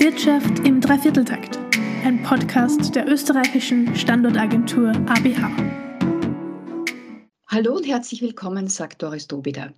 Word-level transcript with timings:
Wirtschaft 0.00 0.60
im 0.60 0.80
Dreivierteltakt, 0.80 1.58
ein 2.04 2.22
Podcast 2.22 2.94
der 2.94 3.08
österreichischen 3.08 3.96
Standortagentur 3.96 4.90
ABH. 4.90 5.50
Hallo 7.48 7.74
und 7.74 7.84
herzlich 7.84 8.22
willkommen, 8.22 8.68
sagt 8.68 9.02
Doris 9.02 9.26
Dobida. 9.26 9.72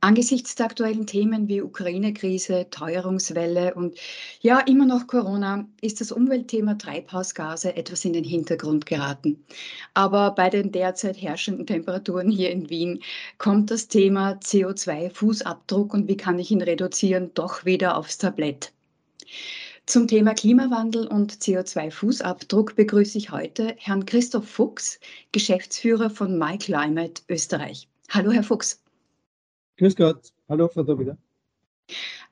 Angesichts 0.00 0.54
der 0.54 0.66
aktuellen 0.66 1.06
Themen 1.06 1.48
wie 1.48 1.60
Ukraine-Krise, 1.60 2.68
Teuerungswelle 2.70 3.74
und 3.74 3.98
ja, 4.40 4.60
immer 4.60 4.86
noch 4.86 5.06
Corona 5.06 5.68
ist 5.82 6.00
das 6.00 6.12
Umweltthema 6.12 6.76
Treibhausgase 6.76 7.76
etwas 7.76 8.06
in 8.06 8.14
den 8.14 8.24
Hintergrund 8.24 8.86
geraten. 8.86 9.44
Aber 9.92 10.30
bei 10.30 10.48
den 10.48 10.72
derzeit 10.72 11.20
herrschenden 11.20 11.66
Temperaturen 11.66 12.30
hier 12.30 12.50
in 12.50 12.70
Wien 12.70 13.02
kommt 13.36 13.70
das 13.70 13.88
Thema 13.88 14.32
CO2-Fußabdruck 14.32 15.92
und 15.92 16.08
wie 16.08 16.16
kann 16.16 16.38
ich 16.38 16.50
ihn 16.50 16.62
reduzieren, 16.62 17.32
doch 17.34 17.66
wieder 17.66 17.98
aufs 17.98 18.16
Tablett. 18.16 18.72
Zum 19.86 20.08
Thema 20.08 20.34
Klimawandel 20.34 21.06
und 21.06 21.32
CO2-Fußabdruck 21.32 22.74
begrüße 22.74 23.18
ich 23.18 23.30
heute 23.30 23.74
Herrn 23.78 24.04
Christoph 24.04 24.48
Fuchs, 24.48 24.98
Geschäftsführer 25.30 26.10
von 26.10 26.38
MyClimate 26.38 27.22
Österreich. 27.28 27.88
Hallo, 28.10 28.32
Herr 28.32 28.42
Fuchs. 28.42 28.82
Grüß 29.76 29.94
Gott. 29.94 30.32
Hallo, 30.48 30.68
Frau 30.68 30.82
Dobida. 30.82 31.16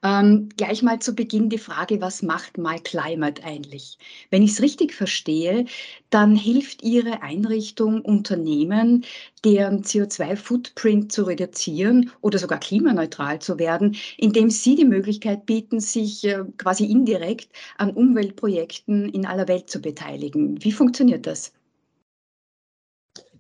Ähm, 0.05 0.51
gleich 0.59 0.83
mal 0.83 0.99
zu 0.99 1.15
Beginn 1.15 1.49
die 1.49 1.57
Frage, 1.57 1.99
was 2.03 2.23
macht 2.23 2.59
MyClimate 2.59 3.43
eigentlich? 3.43 3.97
Wenn 4.29 4.43
ich 4.43 4.51
es 4.51 4.61
richtig 4.61 4.93
verstehe, 4.93 5.65
dann 6.11 6.37
hilft 6.37 6.83
Ihre 6.83 7.23
Einrichtung 7.23 8.03
Unternehmen, 8.03 9.07
deren 9.47 9.83
CO2-Footprint 9.83 11.11
zu 11.11 11.23
reduzieren 11.23 12.11
oder 12.21 12.39
sogar 12.39 12.61
klimaneutral 12.61 13.39
zu 13.39 13.59
werden, 13.59 13.97
indem 14.19 14.51
Sie 14.51 14.77
die 14.77 14.85
Möglichkeit 14.85 15.47
bieten, 15.47 15.81
sich 15.81 16.23
äh, 16.25 16.45
quasi 16.59 16.85
indirekt 16.85 17.49
an 17.79 17.91
Umweltprojekten 17.91 19.09
in 19.09 19.25
aller 19.25 19.49
Welt 19.49 19.71
zu 19.71 19.81
beteiligen. 19.81 20.63
Wie 20.63 20.73
funktioniert 20.73 21.27
das? 21.27 21.55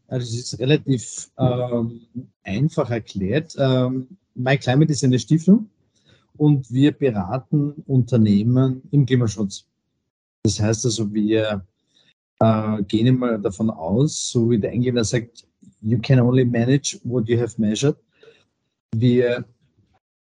Also 0.09 0.25
es 0.25 0.53
ist 0.53 0.59
relativ 0.59 1.31
ähm, 1.39 2.07
einfach 2.43 2.91
erklärt. 2.91 3.55
Ähm, 3.59 4.17
MyClimate 4.35 4.93
ist 4.93 5.05
eine 5.05 5.19
Stiftung 5.19 5.69
und 6.37 6.71
wir 6.73 6.93
beraten 6.93 7.73
Unternehmen 7.87 8.83
im 8.91 9.07
Klimaschutz. 9.07 9.67
Das 10.45 10.61
heißt 10.61 10.85
also, 10.85 11.13
wir 11.13 11.65
äh, 12.41 12.83
gehen 12.85 13.07
immer 13.07 13.39
davon 13.39 13.71
aus, 13.71 14.31
so 14.31 14.51
wie 14.51 14.59
der 14.59 14.73
Engländer 14.73 15.05
sagt, 15.05 15.47
you 15.81 15.99
can 15.99 16.21
only 16.21 16.45
manage 16.45 16.99
what 17.05 17.29
you 17.29 17.39
have 17.39 17.61
measured. 17.61 17.97
Wir 18.95 19.45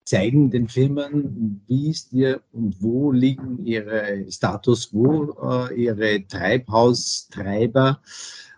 zeigen 0.04 0.50
den 0.50 0.68
Firmen, 0.68 1.60
wie 1.66 1.90
ist 1.90 2.12
ihr 2.12 2.40
und 2.52 2.80
wo 2.80 3.10
liegen 3.10 3.64
ihre 3.64 4.24
Status 4.30 4.90
quo, 4.90 5.34
äh, 5.42 5.74
ihre 5.74 6.26
Treibhaustreiber, 6.26 8.00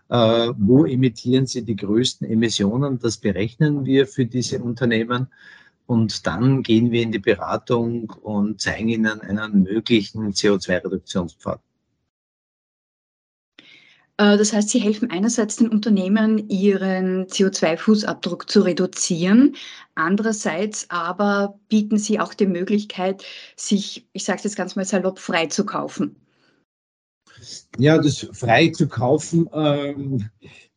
äh, 0.09 0.15
wo 0.57 0.85
emittieren 0.85 1.47
sie 1.47 1.63
die 1.63 1.75
größten 1.75 2.29
Emissionen? 2.29 2.99
Das 2.99 3.17
berechnen 3.17 3.85
wir 3.85 4.05
für 4.05 4.25
diese 4.25 4.61
Unternehmen. 4.61 5.27
Und 5.89 6.27
dann 6.27 6.61
gehen 6.61 6.91
wir 6.91 7.01
in 7.01 7.11
die 7.11 7.17
Beratung 7.17 8.11
und 8.21 8.61
zeigen 8.61 8.89
ihnen 8.89 9.21
einen 9.21 9.63
möglichen 9.63 10.33
CO2-Reduktionspfad. 10.33 11.59
Äh, 14.17 14.37
das 14.37 14.53
heißt, 14.53 14.69
Sie 14.69 14.77
helfen 14.77 15.09
einerseits 15.09 15.55
den 15.55 15.67
Unternehmen, 15.67 16.47
ihren 16.47 17.25
CO2-Fußabdruck 17.25 18.47
zu 18.47 18.61
reduzieren. 18.61 19.55
Andererseits 19.95 20.85
aber 20.91 21.57
bieten 21.69 21.97
Sie 21.97 22.19
auch 22.19 22.35
die 22.35 22.45
Möglichkeit, 22.45 23.23
sich, 23.55 24.07
ich 24.13 24.25
sage 24.25 24.41
jetzt 24.43 24.57
ganz 24.57 24.75
mal 24.75 24.85
salopp, 24.85 25.17
frei 25.17 25.47
zu 25.47 25.65
kaufen. 25.65 26.17
Ja, 27.79 27.97
das 27.97 28.29
frei 28.33 28.67
zu 28.67 28.87
kaufen, 28.87 29.49
ähm, 29.53 30.29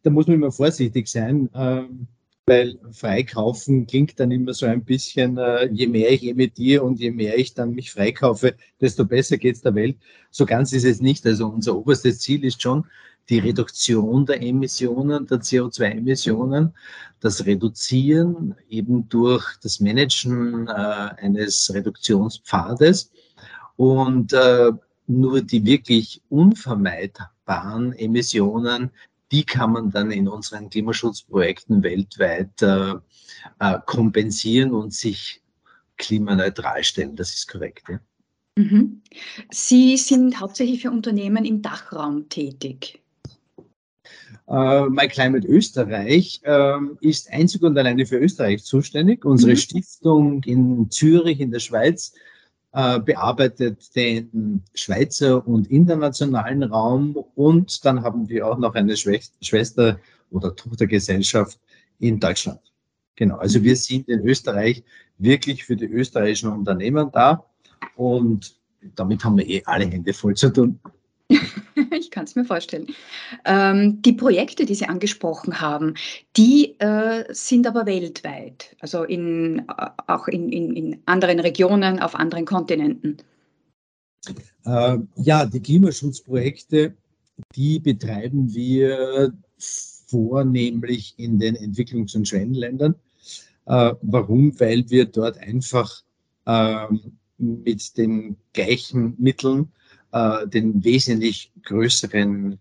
da 0.04 0.10
muss 0.10 0.26
man 0.26 0.36
immer 0.36 0.52
vorsichtig 0.52 1.06
sein, 1.08 1.50
ähm, 1.52 2.06
weil 2.46 2.78
freikaufen 2.90 3.86
klingt 3.86 4.18
dann 4.18 4.30
immer 4.32 4.52
so 4.52 4.66
ein 4.66 4.84
bisschen, 4.84 5.38
äh, 5.38 5.66
je 5.72 5.86
mehr 5.86 6.10
ich 6.10 6.24
emittiere 6.26 6.82
und 6.82 6.98
je 6.98 7.12
mehr 7.12 7.38
ich 7.38 7.54
dann 7.54 7.72
mich 7.72 7.92
freikaufe, 7.92 8.56
desto 8.80 9.04
besser 9.04 9.36
geht 9.36 9.56
es 9.56 9.62
der 9.62 9.74
Welt. 9.74 9.96
So 10.30 10.44
ganz 10.44 10.72
ist 10.72 10.84
es 10.84 11.00
nicht. 11.00 11.24
Also 11.24 11.46
unser 11.46 11.76
oberstes 11.76 12.18
Ziel 12.20 12.44
ist 12.44 12.60
schon 12.60 12.84
die 13.28 13.38
Reduktion 13.38 14.26
der 14.26 14.42
Emissionen, 14.42 15.26
der 15.28 15.38
CO2-Emissionen, 15.38 16.74
das 17.20 17.46
Reduzieren 17.46 18.56
eben 18.68 19.08
durch 19.08 19.44
das 19.62 19.78
Managen 19.78 20.66
äh, 20.66 20.70
eines 20.70 21.72
Reduktionspfades 21.72 23.12
und 23.76 24.32
äh, 24.32 24.72
nur 25.06 25.42
die 25.42 25.64
wirklich 25.64 26.20
unvermeidbaren 26.28 27.92
Emissionen, 27.92 28.90
die 29.32 29.44
kann 29.44 29.72
man 29.72 29.90
dann 29.90 30.10
in 30.10 30.28
unseren 30.28 30.68
Klimaschutzprojekten 30.70 31.82
weltweit 31.82 32.60
äh, 32.60 32.94
äh, 33.58 33.78
kompensieren 33.86 34.72
und 34.72 34.92
sich 34.92 35.40
klimaneutral 35.96 36.84
stellen. 36.84 37.16
Das 37.16 37.32
ist 37.32 37.48
korrekt. 37.48 37.84
Ja. 37.88 38.00
Mhm. 38.56 39.02
Sie 39.50 39.96
sind 39.96 40.38
hauptsächlich 40.38 40.82
für 40.82 40.90
Unternehmen 40.90 41.44
im 41.44 41.62
Dachraum 41.62 42.28
tätig. 42.28 43.00
Uh, 44.46 44.90
My 44.90 45.08
Climate 45.08 45.46
Österreich 45.46 46.42
uh, 46.46 46.94
ist 47.00 47.30
einzig 47.30 47.62
und 47.62 47.78
alleine 47.78 48.04
für 48.04 48.18
Österreich 48.18 48.62
zuständig. 48.64 49.24
Unsere 49.24 49.52
mhm. 49.52 49.56
Stiftung 49.56 50.42
in 50.44 50.90
Zürich 50.90 51.40
in 51.40 51.52
der 51.52 51.60
Schweiz 51.60 52.12
äh, 52.12 52.31
bearbeitet 52.72 53.94
den 53.94 54.62
Schweizer 54.74 55.46
und 55.46 55.70
internationalen 55.70 56.62
Raum 56.62 57.16
und 57.34 57.84
dann 57.84 58.02
haben 58.02 58.28
wir 58.30 58.46
auch 58.46 58.56
noch 58.56 58.74
eine 58.74 58.96
Schwester- 58.96 60.00
oder 60.30 60.56
Tochtergesellschaft 60.56 61.60
in 61.98 62.18
Deutschland. 62.18 62.60
Genau, 63.16 63.36
also 63.36 63.62
wir 63.62 63.76
sind 63.76 64.08
in 64.08 64.20
Österreich 64.26 64.82
wirklich 65.18 65.64
für 65.64 65.76
die 65.76 65.84
österreichischen 65.84 66.50
Unternehmen 66.50 67.10
da 67.12 67.44
und 67.94 68.58
damit 68.94 69.22
haben 69.22 69.36
wir 69.36 69.46
eh 69.46 69.62
alle 69.66 69.84
Hände 69.84 70.14
voll 70.14 70.34
zu 70.34 70.50
tun. 70.50 70.80
ich 71.98 72.10
kann 72.10 72.24
es 72.24 72.34
mir 72.34 72.44
vorstellen. 72.44 72.86
Ähm, 73.44 74.02
die 74.02 74.12
Projekte, 74.12 74.64
die 74.64 74.74
Sie 74.74 74.86
angesprochen 74.86 75.60
haben, 75.60 75.94
die 76.36 76.78
äh, 76.80 77.24
sind 77.32 77.66
aber 77.66 77.86
weltweit, 77.86 78.76
also 78.80 79.04
in, 79.04 79.60
äh, 79.60 79.90
auch 80.06 80.28
in, 80.28 80.50
in, 80.50 80.76
in, 80.76 81.02
anderen 81.06 81.40
Regionen, 81.40 82.00
auf 82.00 82.14
anderen 82.14 82.44
Kontinenten. 82.44 83.18
Äh, 84.64 84.98
ja, 85.16 85.46
die 85.46 85.60
Klimaschutzprojekte, 85.60 86.94
die 87.54 87.80
betreiben 87.80 88.52
wir 88.52 89.32
vornehmlich 90.06 91.14
in 91.16 91.38
den 91.38 91.56
Entwicklungs- 91.56 92.14
und 92.14 92.28
Schwellenländern. 92.28 92.94
Äh, 93.66 93.94
warum? 94.02 94.58
Weil 94.60 94.88
wir 94.90 95.06
dort 95.06 95.38
einfach 95.38 96.02
ähm, 96.46 97.18
mit 97.38 97.96
den 97.96 98.36
gleichen 98.52 99.14
Mitteln 99.18 99.72
äh, 100.12 100.46
den 100.46 100.84
wesentlich 100.84 101.50
größeren 101.64 102.58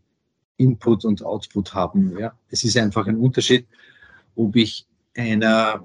Input 0.58 1.06
und 1.06 1.24
Output 1.24 1.74
haben. 1.74 2.18
Ja. 2.18 2.34
Es 2.50 2.64
ist 2.64 2.78
einfach 2.78 3.08
ein 3.08 3.18
Unterschied, 3.18 3.68
ob 4.36 4.56
ich 4.56 4.86
einer 5.16 5.84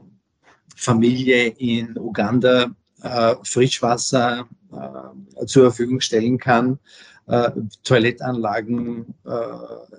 Familie 0.77 1.49
in 1.49 1.97
Uganda 1.99 2.71
äh, 3.03 3.35
Frischwasser 3.43 4.47
äh, 4.73 5.47
zur 5.47 5.65
Verfügung 5.65 6.01
stellen 6.01 6.39
kann, 6.39 6.79
äh, 7.27 7.51
Toilettanlagen, 7.83 9.15
äh, 9.25 9.41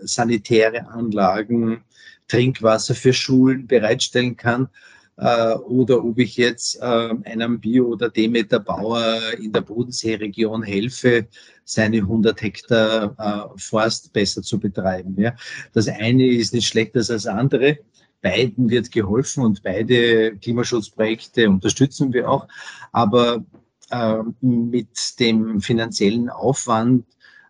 sanitäre 0.04 0.88
Anlagen, 0.88 1.84
Trinkwasser 2.28 2.94
für 2.94 3.14
Schulen 3.14 3.68
bereitstellen 3.68 4.38
kann 4.38 4.70
äh, 5.18 5.54
oder 5.56 6.04
ob 6.04 6.20
ich 6.20 6.38
jetzt 6.38 6.80
äh, 6.80 7.14
einem 7.26 7.60
Bio- 7.60 7.88
oder 7.88 8.10
Demeter-Bauer 8.10 9.20
in 9.40 9.52
der 9.52 9.62
Bodenseeregion 9.62 10.64
helfe, 10.64 11.28
seine 11.64 11.98
100 11.98 12.42
Hektar 12.42 13.16
äh, 13.18 13.60
Forst 13.60 14.14
besser 14.14 14.42
zu 14.42 14.60
betreiben. 14.60 15.20
Ja. 15.20 15.36
Das 15.74 15.88
eine 15.88 16.26
ist 16.26 16.54
nicht 16.54 16.68
schlechter 16.68 17.00
als 17.00 17.08
das 17.08 17.26
andere. 17.26 17.80
Beiden 18.22 18.70
wird 18.70 18.92
geholfen 18.92 19.44
und 19.44 19.64
beide 19.64 20.36
Klimaschutzprojekte 20.38 21.50
unterstützen 21.50 22.14
wir 22.14 22.30
auch. 22.30 22.48
Aber 22.92 23.44
äh, 23.90 24.18
mit 24.42 25.20
dem 25.20 25.62
finanziellen 25.62 26.30
Aufwand 26.30 27.06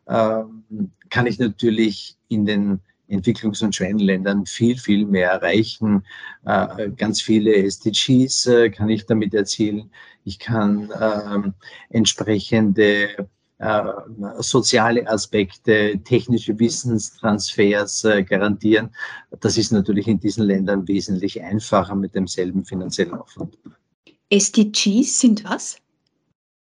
äh, 0.06 0.44
kann 1.10 1.26
ich 1.26 1.40
natürlich 1.40 2.18
in 2.28 2.46
den 2.46 2.80
Entwicklungs- 3.10 3.64
und 3.64 3.76
Schwellenländern 3.76 4.46
viel, 4.46 4.78
viel 4.78 5.06
mehr 5.06 5.32
erreichen. 5.32 6.04
Äh, 6.46 6.90
ganz 6.92 7.22
viele 7.22 7.56
SDGs 7.56 8.46
äh, 8.48 8.70
kann 8.70 8.90
ich 8.90 9.06
damit 9.06 9.34
erzielen. 9.34 9.92
Ich 10.24 10.40
kann 10.40 10.92
ähm, 11.00 11.54
entsprechende 11.90 13.28
äh, 13.60 13.84
soziale 14.40 15.08
Aspekte, 15.08 16.00
technische 16.04 16.60
Wissenstransfers 16.60 18.06
garantieren. 18.30 18.92
Das 19.40 19.58
ist 19.58 19.72
natürlich 19.72 20.08
in 20.08 20.20
diesen 20.20 20.44
Ländern 20.44 20.88
wesentlich 20.88 21.42
einfacher 21.42 21.96
mit 21.96 22.14
demselben 22.14 22.66
finanziellen 22.66 23.14
Aufwand. 23.14 23.58
SDGs 24.30 25.20
sind 25.20 25.44
was? 25.46 25.78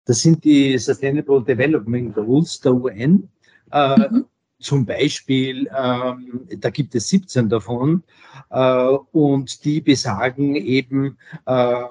Das 0.06 0.22
sind 0.22 0.44
die 0.44 0.78
Sustainable 0.78 1.44
Development 1.44 2.16
Goals 2.16 2.60
der 2.62 2.74
UN. 2.74 3.30
Mhm. 3.72 4.26
Zum 4.60 4.86
Beispiel, 4.86 5.70
ähm, 5.78 6.48
da 6.58 6.70
gibt 6.70 6.94
es 6.96 7.10
17 7.10 7.48
davon 7.48 8.04
äh, 8.50 8.98
und 9.12 9.64
die 9.64 9.80
besagen 9.80 10.56
eben, 10.56 11.18
äh, 11.46 11.84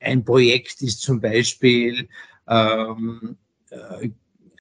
ein 0.00 0.24
Projekt 0.24 0.82
ist 0.82 1.00
zum 1.00 1.20
Beispiel, 1.20 2.08
ähm, 2.48 3.36
äh, 3.70 4.10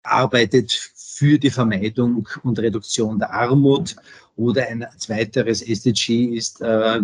arbeitet 0.03 0.71
für 0.95 1.37
die 1.37 1.49
Vermeidung 1.49 2.27
und 2.43 2.59
Reduktion 2.59 3.19
der 3.19 3.31
Armut 3.33 3.95
oder 4.35 4.67
ein 4.67 4.85
weiteres 5.07 5.61
SDG 5.61 6.35
ist 6.35 6.61
äh, 6.61 7.01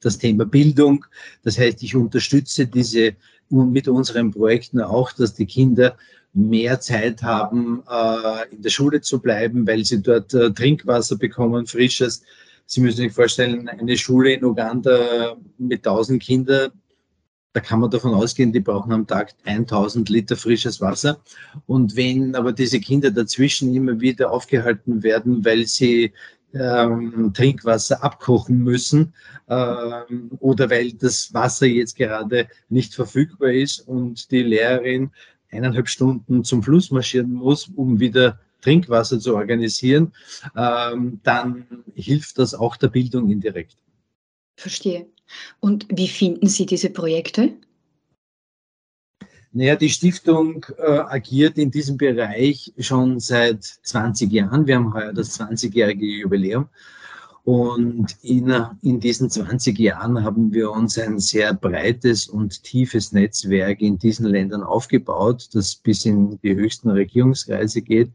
das 0.00 0.18
Thema 0.18 0.44
Bildung. 0.44 1.04
Das 1.42 1.58
heißt, 1.58 1.82
ich 1.82 1.94
unterstütze 1.94 2.66
diese 2.66 3.16
mit 3.48 3.88
unseren 3.88 4.32
Projekten 4.32 4.80
auch, 4.80 5.12
dass 5.12 5.34
die 5.34 5.46
Kinder 5.46 5.96
mehr 6.32 6.80
Zeit 6.80 7.22
haben, 7.22 7.82
äh, 7.88 8.54
in 8.54 8.62
der 8.62 8.70
Schule 8.70 9.00
zu 9.00 9.20
bleiben, 9.20 9.66
weil 9.66 9.84
sie 9.84 10.02
dort 10.02 10.34
äh, 10.34 10.52
Trinkwasser 10.52 11.16
bekommen, 11.16 11.66
frisches. 11.66 12.22
Sie 12.66 12.80
müssen 12.80 12.98
sich 12.98 13.12
vorstellen, 13.12 13.68
eine 13.68 13.96
Schule 13.96 14.34
in 14.34 14.44
Uganda 14.44 15.36
mit 15.56 15.86
1000 15.86 16.22
Kindern, 16.22 16.72
da 17.56 17.62
kann 17.62 17.80
man 17.80 17.90
davon 17.90 18.12
ausgehen, 18.12 18.52
die 18.52 18.60
brauchen 18.60 18.92
am 18.92 19.06
Tag 19.06 19.32
1000 19.44 20.10
Liter 20.10 20.36
frisches 20.36 20.82
Wasser. 20.82 21.22
Und 21.66 21.96
wenn 21.96 22.34
aber 22.34 22.52
diese 22.52 22.80
Kinder 22.80 23.10
dazwischen 23.10 23.74
immer 23.74 23.98
wieder 23.98 24.30
aufgehalten 24.30 25.02
werden, 25.02 25.42
weil 25.42 25.66
sie 25.66 26.12
ähm, 26.54 27.32
Trinkwasser 27.34 28.02
abkochen 28.02 28.62
müssen 28.62 29.14
ähm, 29.48 30.30
oder 30.40 30.70
weil 30.70 30.92
das 30.92 31.32
Wasser 31.34 31.66
jetzt 31.66 31.96
gerade 31.96 32.48
nicht 32.68 32.94
verfügbar 32.94 33.50
ist 33.50 33.80
und 33.80 34.30
die 34.30 34.42
Lehrerin 34.42 35.10
eineinhalb 35.50 35.88
Stunden 35.88 36.44
zum 36.44 36.62
Fluss 36.62 36.90
marschieren 36.90 37.32
muss, 37.32 37.68
um 37.74 38.00
wieder 38.00 38.40
Trinkwasser 38.60 39.20
zu 39.20 39.36
organisieren, 39.36 40.12
ähm, 40.56 41.20
dann 41.22 41.66
hilft 41.94 42.38
das 42.38 42.54
auch 42.54 42.76
der 42.76 42.88
Bildung 42.88 43.30
indirekt. 43.30 43.76
Verstehe. 44.56 45.06
Und 45.60 45.86
wie 45.90 46.08
finden 46.08 46.48
Sie 46.48 46.66
diese 46.66 46.90
Projekte? 46.90 47.52
Naja, 49.56 49.74
die 49.74 49.88
Stiftung 49.88 50.66
äh, 50.76 50.82
agiert 50.82 51.56
in 51.56 51.70
diesem 51.70 51.96
Bereich 51.96 52.74
schon 52.78 53.20
seit 53.20 53.64
20 53.64 54.30
Jahren. 54.30 54.66
Wir 54.66 54.76
haben 54.76 54.92
heuer 54.92 55.14
das 55.14 55.40
20-jährige 55.40 56.04
Jubiläum. 56.04 56.68
Und 57.44 58.16
in, 58.20 58.52
in 58.82 59.00
diesen 59.00 59.30
20 59.30 59.78
Jahren 59.78 60.22
haben 60.22 60.52
wir 60.52 60.70
uns 60.72 60.98
ein 60.98 61.18
sehr 61.20 61.54
breites 61.54 62.28
und 62.28 62.64
tiefes 62.64 63.12
Netzwerk 63.12 63.80
in 63.80 63.96
diesen 63.96 64.26
Ländern 64.26 64.62
aufgebaut, 64.62 65.48
das 65.54 65.74
bis 65.74 66.04
in 66.04 66.38
die 66.42 66.54
höchsten 66.54 66.90
Regierungskreise 66.90 67.80
geht 67.80 68.12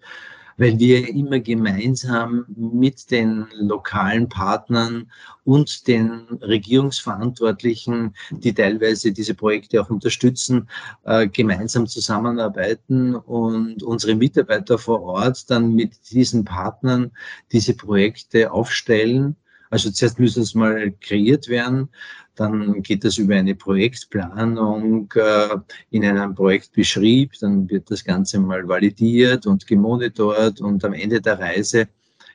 weil 0.61 0.77
wir 0.77 1.09
immer 1.09 1.39
gemeinsam 1.39 2.45
mit 2.55 3.09
den 3.09 3.47
lokalen 3.53 4.29
Partnern 4.29 5.11
und 5.43 5.87
den 5.87 6.27
Regierungsverantwortlichen, 6.39 8.13
die 8.29 8.53
teilweise 8.53 9.11
diese 9.11 9.33
Projekte 9.33 9.81
auch 9.81 9.89
unterstützen, 9.89 10.69
äh, 11.03 11.27
gemeinsam 11.27 11.87
zusammenarbeiten 11.87 13.15
und 13.15 13.81
unsere 13.81 14.13
Mitarbeiter 14.13 14.77
vor 14.77 15.01
Ort 15.01 15.49
dann 15.49 15.73
mit 15.73 15.93
diesen 16.11 16.45
Partnern 16.45 17.09
diese 17.51 17.73
Projekte 17.73 18.51
aufstellen. 18.51 19.35
Also 19.71 19.89
zuerst 19.89 20.19
müssen 20.19 20.43
es 20.43 20.53
mal 20.53 20.91
kreiert 21.01 21.47
werden 21.47 21.89
dann 22.35 22.81
geht 22.81 23.03
es 23.05 23.17
über 23.17 23.35
eine 23.35 23.55
Projektplanung 23.55 25.11
äh, 25.15 25.57
in 25.89 26.05
einem 26.05 26.33
Projektbeschrieb, 26.33 27.33
dann 27.39 27.69
wird 27.69 27.91
das 27.91 28.03
Ganze 28.03 28.39
mal 28.39 28.67
validiert 28.67 29.45
und 29.45 29.67
gemonitort 29.67 30.61
und 30.61 30.83
am 30.85 30.93
Ende 30.93 31.21
der 31.21 31.39
Reise 31.39 31.87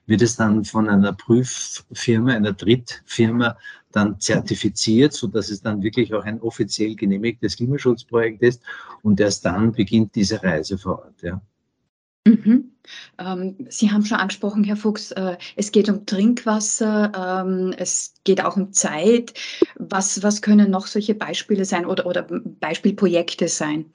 wird 0.06 0.22
es 0.22 0.36
dann 0.36 0.64
von 0.64 0.88
einer 0.88 1.12
Prüffirma, 1.12 2.32
einer 2.32 2.52
Drittfirma 2.52 3.56
dann 3.90 4.20
zertifiziert, 4.20 5.12
so 5.14 5.26
dass 5.26 5.50
es 5.50 5.62
dann 5.62 5.82
wirklich 5.82 6.12
auch 6.14 6.24
ein 6.24 6.40
offiziell 6.40 6.94
genehmigtes 6.94 7.56
Klimaschutzprojekt 7.56 8.42
ist 8.42 8.62
und 9.02 9.18
erst 9.18 9.44
dann 9.44 9.72
beginnt 9.72 10.14
diese 10.14 10.42
Reise 10.42 10.78
vor 10.78 11.00
Ort. 11.00 11.22
Ja. 11.22 11.40
Mhm. 12.26 12.65
Ähm, 13.18 13.56
Sie 13.68 13.90
haben 13.90 14.04
schon 14.04 14.18
angesprochen, 14.18 14.64
Herr 14.64 14.76
Fuchs, 14.76 15.12
äh, 15.12 15.36
es 15.56 15.72
geht 15.72 15.88
um 15.88 16.04
Trinkwasser, 16.06 17.44
ähm, 17.46 17.74
es 17.78 18.14
geht 18.24 18.44
auch 18.44 18.56
um 18.56 18.72
Zeit. 18.72 19.34
Was, 19.76 20.22
was 20.22 20.42
können 20.42 20.70
noch 20.70 20.86
solche 20.86 21.14
Beispiele 21.14 21.64
sein 21.64 21.86
oder, 21.86 22.06
oder 22.06 22.26
Beispielprojekte 22.60 23.48
sein? 23.48 23.86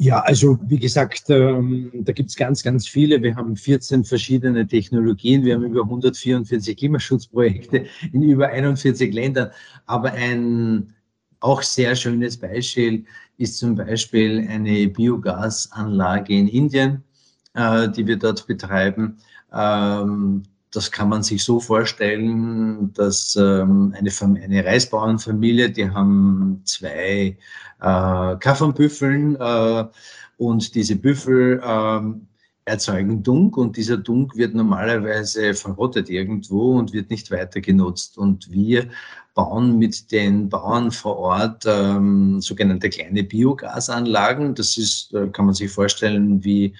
Ja, 0.00 0.20
also 0.20 0.58
wie 0.62 0.78
gesagt, 0.78 1.24
ähm, 1.28 1.90
da 1.92 2.12
gibt 2.12 2.30
es 2.30 2.36
ganz, 2.36 2.62
ganz 2.62 2.86
viele. 2.86 3.20
Wir 3.20 3.34
haben 3.34 3.56
14 3.56 4.04
verschiedene 4.04 4.64
Technologien. 4.64 5.44
Wir 5.44 5.56
haben 5.56 5.64
über 5.64 5.82
144 5.82 6.76
Klimaschutzprojekte 6.76 7.86
in 8.12 8.22
über 8.22 8.48
41 8.48 9.12
Ländern. 9.12 9.50
Aber 9.86 10.12
ein 10.12 10.94
auch 11.40 11.62
sehr 11.62 11.94
schönes 11.96 12.36
Beispiel 12.36 13.04
ist 13.36 13.58
zum 13.58 13.74
Beispiel 13.76 14.46
eine 14.48 14.88
Biogasanlage 14.88 16.34
in 16.34 16.48
Indien, 16.48 17.04
äh, 17.54 17.88
die 17.88 18.06
wir 18.06 18.16
dort 18.16 18.46
betreiben. 18.46 19.18
Ähm, 19.52 20.42
das 20.70 20.90
kann 20.90 21.08
man 21.08 21.22
sich 21.22 21.44
so 21.44 21.60
vorstellen, 21.60 22.92
dass 22.92 23.36
ähm, 23.36 23.94
eine, 23.96 24.10
eine 24.42 24.64
Reisbauernfamilie, 24.64 25.70
die 25.70 25.88
haben 25.88 26.60
zwei 26.64 27.36
äh, 27.80 28.36
Kaffernbüffeln 28.36 29.36
äh, 29.36 29.84
und 30.36 30.74
diese 30.74 30.96
Büffel 30.96 31.62
ähm, 31.64 32.26
erzeugen 32.68 33.22
Dunk 33.22 33.56
und 33.56 33.76
dieser 33.76 33.96
Dunk 33.96 34.36
wird 34.36 34.54
normalerweise 34.54 35.54
verrottet 35.54 36.08
irgendwo 36.08 36.78
und 36.78 36.92
wird 36.92 37.10
nicht 37.10 37.30
weiter 37.30 37.60
genutzt. 37.60 38.18
Und 38.18 38.50
wir 38.50 38.88
bauen 39.34 39.78
mit 39.78 40.12
den 40.12 40.48
Bauern 40.48 40.90
vor 40.90 41.16
Ort 41.18 41.64
ähm, 41.66 42.40
sogenannte 42.40 42.90
kleine 42.90 43.24
Biogasanlagen. 43.24 44.54
Das 44.54 44.76
ist, 44.76 45.14
äh, 45.14 45.28
kann 45.28 45.46
man 45.46 45.54
sich 45.54 45.70
vorstellen, 45.70 46.44
wie 46.44 46.74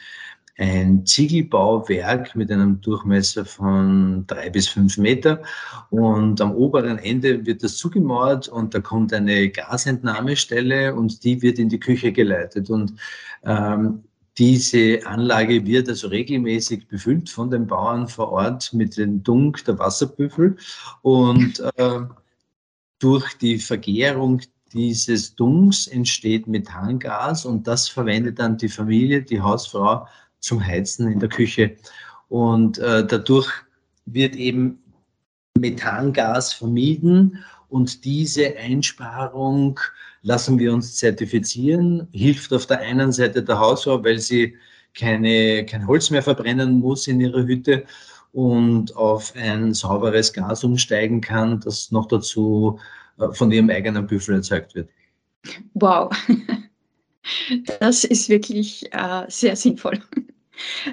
ein 0.59 1.07
Ziegelbauwerk 1.07 2.35
mit 2.35 2.51
einem 2.51 2.81
Durchmesser 2.81 3.45
von 3.45 4.25
drei 4.27 4.51
bis 4.51 4.67
fünf 4.69 4.99
Meter. 4.99 5.41
Und 5.91 6.41
am 6.41 6.53
oberen 6.53 6.99
Ende 6.99 7.47
wird 7.47 7.63
das 7.63 7.77
zugemauert 7.77 8.49
und 8.49 8.75
da 8.75 8.81
kommt 8.81 9.13
eine 9.13 9.51
Gasentnahmestelle 9.51 10.95
und 10.95 11.23
die 11.23 11.41
wird 11.43 11.61
in 11.61 11.69
die 11.69 11.79
Küche 11.79 12.13
geleitet. 12.13 12.71
Und 12.71 12.95
ähm, 13.45 14.03
diese 14.39 15.05
Anlage 15.05 15.67
wird 15.67 15.89
also 15.89 16.09
regelmäßig 16.09 16.87
befüllt 16.87 17.29
von 17.29 17.51
den 17.51 17.67
Bauern 17.67 18.07
vor 18.07 18.31
Ort 18.31 18.73
mit 18.73 18.97
dem 18.97 19.23
Dunk 19.25 19.65
der 19.65 19.79
Wasserbüffel. 19.79 20.57
Und 21.03 21.61
äh, 21.77 22.01
durch 23.01 23.35
die 23.39 23.59
Vergärung 23.59 24.41
dieses 24.73 25.35
Dungs 25.35 25.89
entsteht 25.89 26.47
Methangas 26.47 27.45
und 27.45 27.67
das 27.67 27.89
verwendet 27.89 28.39
dann 28.39 28.59
die 28.59 28.69
Familie, 28.69 29.23
die 29.23 29.41
Hausfrau 29.41 30.07
zum 30.41 30.65
Heizen 30.65 31.11
in 31.11 31.19
der 31.19 31.29
Küche. 31.29 31.77
Und 32.29 32.79
äh, 32.79 33.05
dadurch 33.05 33.51
wird 34.07 34.37
eben 34.37 34.79
Methangas 35.59 36.53
vermieden 36.53 37.43
und 37.69 38.05
diese 38.05 38.57
Einsparung 38.57 39.81
lassen 40.23 40.59
wir 40.59 40.73
uns 40.73 40.97
zertifizieren, 40.97 42.09
hilft 42.13 42.53
auf 42.53 42.67
der 42.67 42.81
einen 42.81 43.13
Seite 43.13 43.43
der 43.43 43.59
Hausfrau, 43.59 44.03
weil 44.03 44.19
sie 44.19 44.57
keine, 44.95 45.65
kein 45.65 45.87
Holz 45.87 46.11
mehr 46.11 46.23
verbrennen 46.23 46.81
muss 46.81 47.07
in 47.07 47.21
ihrer 47.21 47.45
Hütte 47.45 47.85
und 48.33 48.95
auf 48.97 49.33
ein 49.37 49.75
sauberes 49.75 50.33
Gas 50.33 50.65
umsteigen 50.65 51.21
kann, 51.21 51.61
das 51.61 51.91
noch 51.91 52.07
dazu 52.07 52.79
äh, 53.19 53.33
von 53.33 53.51
ihrem 53.51 53.71
eigenen 53.71 54.07
Büffel 54.07 54.37
erzeugt 54.37 54.75
wird. 54.75 54.89
Wow, 55.75 56.11
das 57.81 58.05
ist 58.05 58.29
wirklich 58.29 58.93
äh, 58.93 59.25
sehr 59.29 59.57
sinnvoll. 59.57 60.01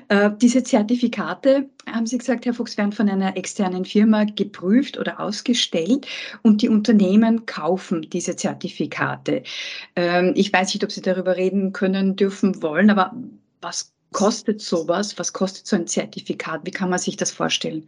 Äh, 0.09 0.31
diese 0.41 0.63
Zertifikate, 0.63 1.69
haben 1.87 2.05
Sie 2.05 2.17
gesagt, 2.17 2.45
Herr 2.45 2.53
Fuchs, 2.53 2.77
werden 2.77 2.91
von 2.91 3.09
einer 3.09 3.37
externen 3.37 3.85
Firma 3.85 4.23
geprüft 4.25 4.97
oder 4.97 5.19
ausgestellt 5.19 6.07
und 6.43 6.61
die 6.61 6.69
Unternehmen 6.69 7.45
kaufen 7.45 8.07
diese 8.09 8.35
Zertifikate. 8.35 9.43
Ähm, 9.95 10.33
ich 10.35 10.51
weiß 10.51 10.73
nicht, 10.73 10.83
ob 10.83 10.91
Sie 10.91 11.01
darüber 11.01 11.37
reden 11.37 11.73
können, 11.73 12.15
dürfen, 12.15 12.61
wollen, 12.61 12.89
aber 12.89 13.15
was 13.61 13.93
kostet 14.11 14.61
sowas? 14.61 15.17
Was 15.17 15.33
kostet 15.33 15.67
so 15.67 15.75
ein 15.75 15.87
Zertifikat? 15.87 16.61
Wie 16.63 16.71
kann 16.71 16.89
man 16.89 16.99
sich 16.99 17.17
das 17.17 17.31
vorstellen? 17.31 17.87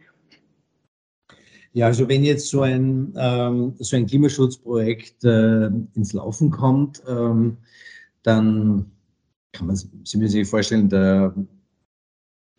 Ja, 1.72 1.86
also 1.86 2.08
wenn 2.08 2.24
jetzt 2.24 2.48
so 2.48 2.62
ein, 2.62 3.14
ähm, 3.16 3.74
so 3.78 3.96
ein 3.96 4.06
Klimaschutzprojekt 4.06 5.24
äh, 5.24 5.66
ins 5.94 6.12
Laufen 6.12 6.50
kommt, 6.50 7.02
ähm, 7.06 7.58
dann 8.22 8.90
kann 9.52 9.68
man, 9.68 9.76
Sie 9.76 10.18
müssen 10.18 10.28
sich 10.28 10.48
vorstellen, 10.48 10.88
da 10.88 11.34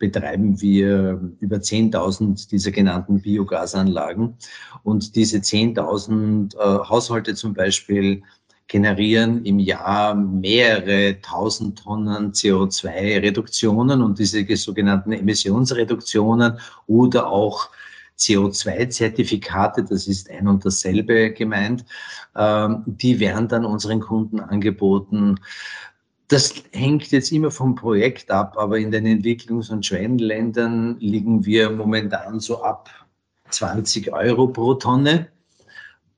betreiben 0.00 0.60
wir 0.60 1.20
über 1.38 1.58
10.000 1.58 2.48
dieser 2.50 2.72
genannten 2.72 3.20
Biogasanlagen. 3.20 4.34
Und 4.82 5.14
diese 5.14 5.38
10.000 5.38 6.56
äh, 6.56 6.88
Haushalte 6.88 7.34
zum 7.36 7.54
Beispiel 7.54 8.22
generieren 8.66 9.44
im 9.44 9.58
Jahr 9.58 10.14
mehrere 10.14 11.20
tausend 11.20 11.80
Tonnen 11.80 12.32
CO2-Reduktionen 12.32 14.00
und 14.02 14.18
diese 14.18 14.44
sogenannten 14.56 15.12
Emissionsreduktionen 15.12 16.58
oder 16.86 17.28
auch 17.28 17.68
CO2-Zertifikate, 18.18 19.84
das 19.84 20.06
ist 20.06 20.30
ein 20.30 20.46
und 20.46 20.64
dasselbe 20.64 21.32
gemeint, 21.32 21.84
ähm, 22.36 22.84
die 22.86 23.18
werden 23.18 23.48
dann 23.48 23.64
unseren 23.64 24.00
Kunden 24.00 24.40
angeboten. 24.40 25.40
Das 26.30 26.54
hängt 26.70 27.10
jetzt 27.10 27.32
immer 27.32 27.50
vom 27.50 27.74
Projekt 27.74 28.30
ab, 28.30 28.56
aber 28.56 28.78
in 28.78 28.92
den 28.92 29.04
Entwicklungs- 29.04 29.68
und 29.68 29.84
Schwellenländern 29.84 30.96
liegen 31.00 31.44
wir 31.44 31.70
momentan 31.70 32.38
so 32.38 32.62
ab 32.62 32.88
20 33.48 34.12
Euro 34.12 34.46
pro 34.46 34.74
Tonne. 34.74 35.26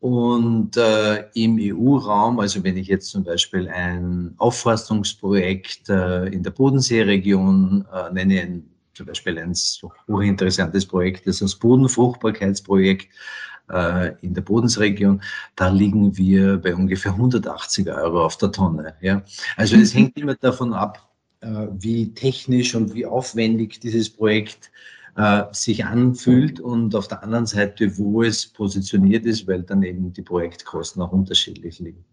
Und 0.00 0.76
äh, 0.76 1.24
im 1.32 1.56
EU-Raum, 1.58 2.40
also 2.40 2.62
wenn 2.62 2.76
ich 2.76 2.88
jetzt 2.88 3.08
zum 3.08 3.24
Beispiel 3.24 3.68
ein 3.68 4.34
Aufforstungsprojekt 4.36 5.88
äh, 5.88 6.26
in 6.26 6.42
der 6.42 6.50
Bodenseeregion 6.50 7.86
äh, 7.90 8.12
nenne, 8.12 8.64
zum 8.92 9.06
Beispiel 9.06 9.38
ein 9.38 9.54
hochinteressantes 10.08 10.84
Projekt, 10.84 11.26
das 11.26 11.36
ist 11.36 11.54
das 11.54 11.58
Bodenfruchtbarkeitsprojekt 11.58 13.08
äh, 13.70 14.14
in 14.20 14.34
der 14.34 14.42
Bodensregion. 14.42 15.22
Da 15.56 15.68
liegen 15.68 16.16
wir 16.16 16.58
bei 16.58 16.74
ungefähr 16.74 17.12
180 17.12 17.88
Euro 17.88 18.24
auf 18.24 18.36
der 18.38 18.52
Tonne. 18.52 18.94
Ja? 19.00 19.22
Also 19.56 19.76
es 19.76 19.94
hängt 19.94 20.16
immer 20.18 20.34
davon 20.34 20.72
ab, 20.72 21.08
äh, 21.40 21.66
wie 21.72 22.12
technisch 22.14 22.74
und 22.74 22.94
wie 22.94 23.06
aufwendig 23.06 23.80
dieses 23.80 24.10
Projekt 24.10 24.70
äh, 25.16 25.44
sich 25.52 25.84
anfühlt 25.84 26.60
und 26.60 26.94
auf 26.94 27.08
der 27.08 27.22
anderen 27.22 27.46
Seite, 27.46 27.98
wo 27.98 28.22
es 28.22 28.46
positioniert 28.46 29.26
ist, 29.26 29.46
weil 29.46 29.62
dann 29.62 29.82
eben 29.82 30.12
die 30.12 30.22
Projektkosten 30.22 31.02
auch 31.02 31.12
unterschiedlich 31.12 31.78
liegen. 31.80 32.04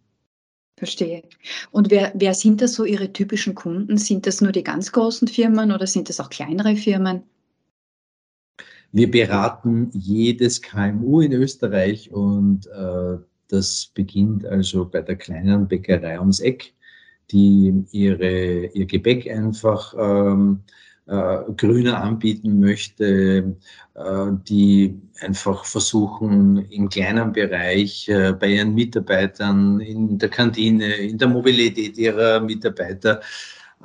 Verstehe. 0.78 1.24
Und 1.72 1.92
wer, 1.92 2.14
wer 2.16 2.34
sind 2.34 2.62
das 2.62 2.74
so 2.74 2.86
Ihre 2.86 3.12
typischen 3.12 3.54
Kunden? 3.54 3.98
Sind 3.98 4.26
das 4.26 4.40
nur 4.40 4.54
die 4.54 4.64
ganz 4.64 4.94
großen 4.94 5.28
Firmen 5.28 5.72
oder 5.72 5.86
sind 5.86 6.08
das 6.08 6.22
auch 6.22 6.30
kleinere 6.30 6.78
Firmen? 6.78 7.24
Wir 8.92 9.10
beraten 9.12 9.92
jedes 9.94 10.62
KMU 10.62 11.22
in 11.22 11.34
Österreich 11.34 12.12
und 12.12 12.66
äh, 12.68 13.18
das 13.48 13.92
beginnt 13.94 14.46
also 14.46 14.86
bei 14.86 15.02
der 15.02 15.16
kleinen 15.16 15.68
Bäckerei 15.68 16.20
ums 16.20 16.40
Eck, 16.40 16.74
die 17.32 17.86
ihre, 17.92 18.66
ihr 18.68 18.86
Gebäck 18.86 19.30
einfach 19.30 19.94
ähm, 19.98 20.62
äh, 21.06 21.38
grüner 21.56 22.02
anbieten 22.02 22.60
möchte, 22.60 23.56
äh, 23.96 24.26
die 24.48 25.00
einfach 25.20 25.66
versuchen, 25.66 26.66
im 26.70 26.90
kleinen 26.90 27.32
Bereich 27.34 28.08
äh, 28.10 28.34
bei 28.34 28.48
ihren 28.50 28.74
Mitarbeitern, 28.74 29.80
in 29.82 30.18
der 30.18 30.30
Kantine, 30.30 30.96
in 30.96 31.18
der 31.18 31.28
Mobilität 31.28 31.98
ihrer 31.98 32.40
Mitarbeiter 32.40 33.22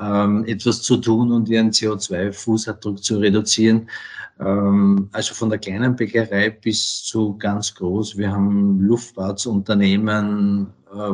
ähm, 0.01 0.45
etwas 0.47 0.83
zu 0.83 0.97
tun 0.97 1.31
und 1.33 1.49
ihren 1.49 1.71
CO2-Fußabdruck 1.71 3.03
zu 3.03 3.19
reduzieren. 3.19 3.89
Ähm, 4.41 5.09
also 5.13 5.35
von 5.35 5.51
der 5.51 5.59
kleinen 5.59 5.97
Bäckerei 5.97 6.51
bis 6.51 7.03
zu 7.05 7.37
ganz 7.39 7.75
groß. 7.75 8.17
Wir 8.17 8.31
haben 8.33 8.81
Luftfahrtsunternehmen, 8.81 10.69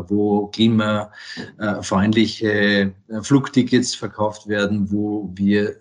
wo 0.09 0.49
klimafreundliche 0.49 2.93
Flugtickets 3.23 3.95
verkauft 3.95 4.47
werden, 4.47 4.93
wo 4.93 5.31
wir 5.35 5.77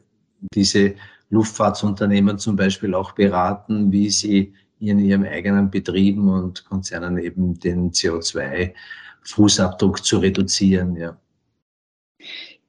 diese 0.53 0.95
Luftfahrtsunternehmen 1.29 2.39
zum 2.39 2.55
Beispiel 2.55 2.93
auch 2.93 3.11
beraten, 3.11 3.91
wie 3.91 4.09
sie 4.09 4.53
in 4.79 4.99
ihrem 4.99 5.25
eigenen 5.25 5.69
Betrieben 5.69 6.29
und 6.29 6.63
Konzernen 6.65 7.17
eben 7.17 7.59
den 7.59 7.91
CO2-Fußabdruck 7.91 10.01
zu 10.01 10.19
reduzieren. 10.19 10.95
Ja. 10.95 11.17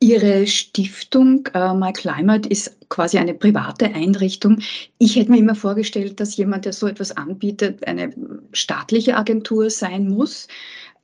Ihre 0.02 0.46
Stiftung 0.46 1.46
äh, 1.52 1.74
My 1.74 1.92
Climate 1.92 2.48
ist 2.48 2.88
quasi 2.88 3.18
eine 3.18 3.34
private 3.34 3.84
Einrichtung. 3.94 4.60
Ich 4.98 5.14
hätte 5.14 5.30
mir 5.30 5.38
immer 5.38 5.54
vorgestellt, 5.54 6.18
dass 6.20 6.36
jemand, 6.38 6.64
der 6.64 6.72
so 6.72 6.86
etwas 6.86 7.14
anbietet, 7.14 7.86
eine 7.86 8.10
staatliche 8.52 9.16
Agentur 9.16 9.68
sein 9.68 10.08
muss. 10.08 10.48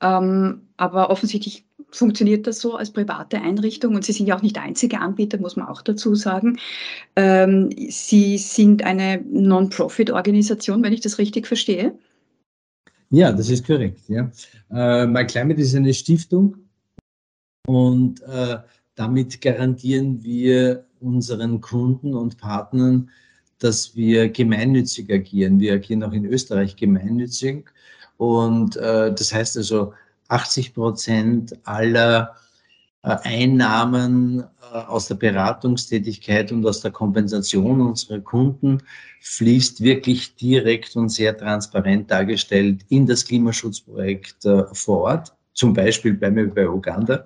Ähm, 0.00 0.62
aber 0.79 1.11
offensichtlich 1.11 1.65
funktioniert 1.91 2.47
das 2.47 2.61
so 2.61 2.76
als 2.76 2.91
private 2.91 3.41
Einrichtung 3.41 3.95
und 3.95 4.05
Sie 4.05 4.12
sind 4.12 4.26
ja 4.26 4.37
auch 4.37 4.43
nicht 4.43 4.57
der 4.57 4.62
einzige 4.62 4.99
Anbieter, 4.99 5.38
muss 5.38 5.57
man 5.57 5.69
auch 5.69 5.83
dazu 5.83 6.15
sagen. 6.15 6.59
Ähm, 7.17 7.71
Sie 7.88 8.38
sind 8.38 8.83
eine 8.83 9.23
Non-Profit-Organisation, 9.31 10.83
wenn 10.83 10.93
ich 10.93 11.00
das 11.00 11.19
richtig 11.19 11.47
verstehe. 11.47 11.99
Ja, 13.11 13.31
das 13.31 13.50
ist 13.50 13.67
korrekt. 13.67 14.00
Ja. 14.09 14.31
Äh, 14.71 15.07
My 15.07 15.25
Climate 15.26 15.61
ist 15.61 15.75
eine 15.75 15.95
Stiftung 15.95 16.57
und 17.67 18.23
äh, 18.23 18.59
damit 18.97 19.41
garantieren 19.41 20.23
wir 20.25 20.85
unseren 21.00 21.61
Kunden 21.61 22.15
und 22.15 22.38
Partnern, 22.38 23.11
dass 23.59 23.95
wir 23.95 24.29
gemeinnützig 24.29 25.11
agieren. 25.12 25.61
Wir 25.61 25.75
agieren 25.75 26.03
auch 26.03 26.12
in 26.12 26.26
Österreich 26.26 26.76
gemeinnützig 26.76 27.67
und 28.17 28.76
äh, 28.76 29.15
das 29.15 29.33
heißt 29.33 29.57
also, 29.57 29.93
80 30.29 30.75
Prozent 30.75 31.57
aller 31.65 32.35
äh, 33.03 33.17
Einnahmen 33.23 34.41
äh, 34.41 34.76
aus 34.76 35.07
der 35.09 35.15
Beratungstätigkeit 35.15 36.50
und 36.50 36.67
aus 36.67 36.81
der 36.81 36.91
Kompensation 36.91 37.81
unserer 37.81 38.21
Kunden 38.21 38.83
fließt 39.21 39.81
wirklich 39.81 40.35
direkt 40.35 40.97
und 40.97 41.11
sehr 41.11 41.37
transparent 41.37 42.11
dargestellt 42.11 42.85
in 42.88 43.07
das 43.07 43.25
Klimaschutzprojekt 43.25 44.45
äh, 44.45 44.65
vor 44.73 45.03
Ort, 45.03 45.36
zum 45.57 45.75
Beispiel 45.75 46.15
bei 46.15 46.31
mir 46.31 46.47
bei 46.47 46.69
Uganda, 46.69 47.25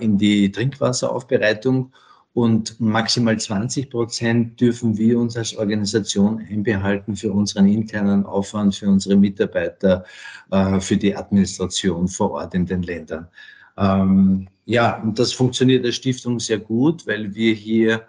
in 0.00 0.16
die 0.16 0.50
Trinkwasseraufbereitung 0.50 1.92
und 2.34 2.80
maximal 2.80 3.38
20 3.38 3.90
Prozent 3.90 4.60
dürfen 4.60 4.98
wir 4.98 5.20
uns 5.20 5.36
als 5.36 5.56
Organisation 5.56 6.44
einbehalten 6.50 7.14
für 7.14 7.32
unseren 7.32 7.68
internen 7.68 8.26
Aufwand, 8.26 8.74
für 8.74 8.88
unsere 8.88 9.16
Mitarbeiter, 9.16 10.04
äh, 10.50 10.80
für 10.80 10.96
die 10.96 11.14
Administration 11.16 12.08
vor 12.08 12.32
Ort 12.32 12.54
in 12.54 12.66
den 12.66 12.82
Ländern. 12.82 13.28
Ähm, 13.78 14.48
ja, 14.64 15.00
und 15.00 15.16
das 15.18 15.32
funktioniert 15.32 15.84
der 15.84 15.92
Stiftung 15.92 16.40
sehr 16.40 16.58
gut, 16.58 17.06
weil 17.06 17.32
wir 17.36 17.54
hier 17.54 18.04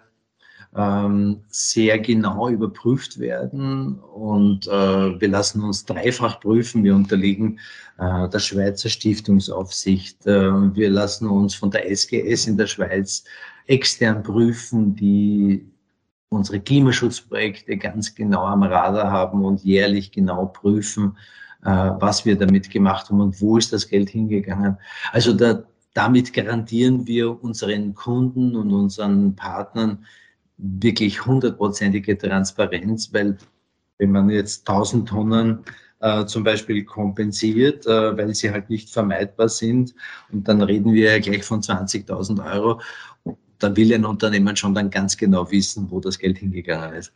ähm, 0.76 1.42
sehr 1.48 1.98
genau 1.98 2.48
überprüft 2.48 3.18
werden 3.18 3.98
und 3.98 4.66
äh, 4.66 5.20
wir 5.20 5.28
lassen 5.28 5.62
uns 5.62 5.86
dreifach 5.86 6.40
prüfen. 6.40 6.84
Wir 6.84 6.94
unterliegen 6.94 7.58
äh, 7.98 8.28
der 8.28 8.38
Schweizer 8.38 8.90
Stiftungsaufsicht. 8.90 10.26
Äh, 10.26 10.74
wir 10.74 10.90
lassen 10.90 11.28
uns 11.28 11.54
von 11.54 11.70
der 11.70 11.90
SGS 11.90 12.46
in 12.46 12.58
der 12.58 12.66
Schweiz 12.66 13.24
extern 13.66 14.22
prüfen, 14.22 14.94
die 14.94 15.66
unsere 16.28 16.60
Klimaschutzprojekte 16.60 17.78
ganz 17.78 18.14
genau 18.14 18.44
am 18.44 18.62
Radar 18.62 19.10
haben 19.10 19.44
und 19.44 19.64
jährlich 19.64 20.12
genau 20.12 20.46
prüfen, 20.46 21.16
äh, 21.64 21.70
was 21.70 22.26
wir 22.26 22.36
damit 22.36 22.68
gemacht 22.70 23.08
haben 23.08 23.22
und 23.22 23.40
wo 23.40 23.56
ist 23.56 23.72
das 23.72 23.88
Geld 23.88 24.10
hingegangen. 24.10 24.76
Also 25.12 25.32
da, 25.32 25.62
damit 25.94 26.34
garantieren 26.34 27.06
wir 27.06 27.42
unseren 27.42 27.94
Kunden 27.94 28.54
und 28.54 28.74
unseren 28.74 29.34
Partnern 29.34 30.04
wirklich 30.58 31.24
hundertprozentige 31.26 32.16
Transparenz, 32.16 33.12
weil 33.12 33.36
wenn 33.98 34.12
man 34.12 34.30
jetzt 34.30 34.68
1000 34.68 35.08
Tonnen 35.08 35.64
äh, 36.00 36.26
zum 36.26 36.44
Beispiel 36.44 36.84
kompensiert, 36.84 37.86
äh, 37.86 38.16
weil 38.16 38.34
sie 38.34 38.50
halt 38.50 38.68
nicht 38.68 38.90
vermeidbar 38.90 39.48
sind. 39.48 39.94
Und 40.30 40.46
dann 40.46 40.60
reden 40.60 40.92
wir 40.92 41.12
ja 41.12 41.18
gleich 41.18 41.44
von 41.44 41.62
20.000 41.62 42.52
Euro 42.54 42.80
da 43.58 43.74
will 43.74 43.92
ein 43.94 44.04
Unternehmen 44.04 44.56
schon 44.56 44.74
dann 44.74 44.90
ganz 44.90 45.16
genau 45.16 45.50
wissen, 45.50 45.90
wo 45.90 46.00
das 46.00 46.18
Geld 46.18 46.38
hingegangen 46.38 46.94
ist. 46.94 47.12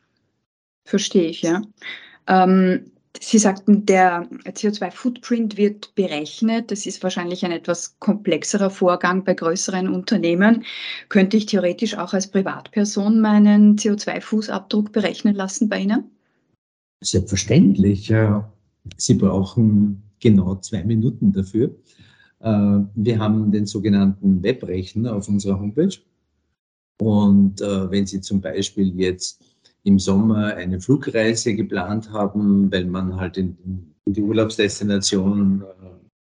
Verstehe 0.84 1.28
ich, 1.28 1.42
ja. 1.42 1.62
Ähm, 2.26 2.90
Sie 3.18 3.38
sagten, 3.38 3.86
der 3.86 4.28
CO2-Footprint 4.44 5.56
wird 5.56 5.94
berechnet. 5.94 6.70
Das 6.70 6.86
ist 6.86 7.02
wahrscheinlich 7.02 7.44
ein 7.44 7.50
etwas 7.50 7.98
komplexerer 7.98 8.70
Vorgang 8.70 9.24
bei 9.24 9.34
größeren 9.34 9.88
Unternehmen. 9.88 10.64
Könnte 11.08 11.36
ich 11.36 11.46
theoretisch 11.46 11.96
auch 11.96 12.14
als 12.14 12.28
Privatperson 12.28 13.20
meinen 13.20 13.76
CO2-Fußabdruck 13.76 14.92
berechnen 14.92 15.34
lassen 15.34 15.68
bei 15.68 15.80
Ihnen? 15.80 16.04
Selbstverständlich. 17.02 18.12
Sie 18.96 19.14
brauchen 19.14 20.02
genau 20.20 20.56
zwei 20.56 20.84
Minuten 20.84 21.32
dafür. 21.32 21.74
Äh, 22.40 22.78
wir 22.94 23.18
haben 23.18 23.50
den 23.50 23.66
sogenannten 23.66 24.42
Webrechner 24.42 25.14
auf 25.14 25.28
unserer 25.28 25.58
Homepage. 25.58 25.96
Und 27.00 27.60
äh, 27.60 27.90
wenn 27.90 28.06
Sie 28.06 28.20
zum 28.20 28.40
Beispiel 28.40 28.94
jetzt 28.98 29.42
im 29.84 29.98
Sommer 29.98 30.54
eine 30.56 30.80
Flugreise 30.80 31.54
geplant 31.54 32.10
haben, 32.12 32.70
weil 32.70 32.84
man 32.84 33.16
halt 33.16 33.36
in, 33.36 33.56
in 34.06 34.12
die 34.12 34.22
Urlaubsdestination 34.22 35.62
äh, 35.62 35.86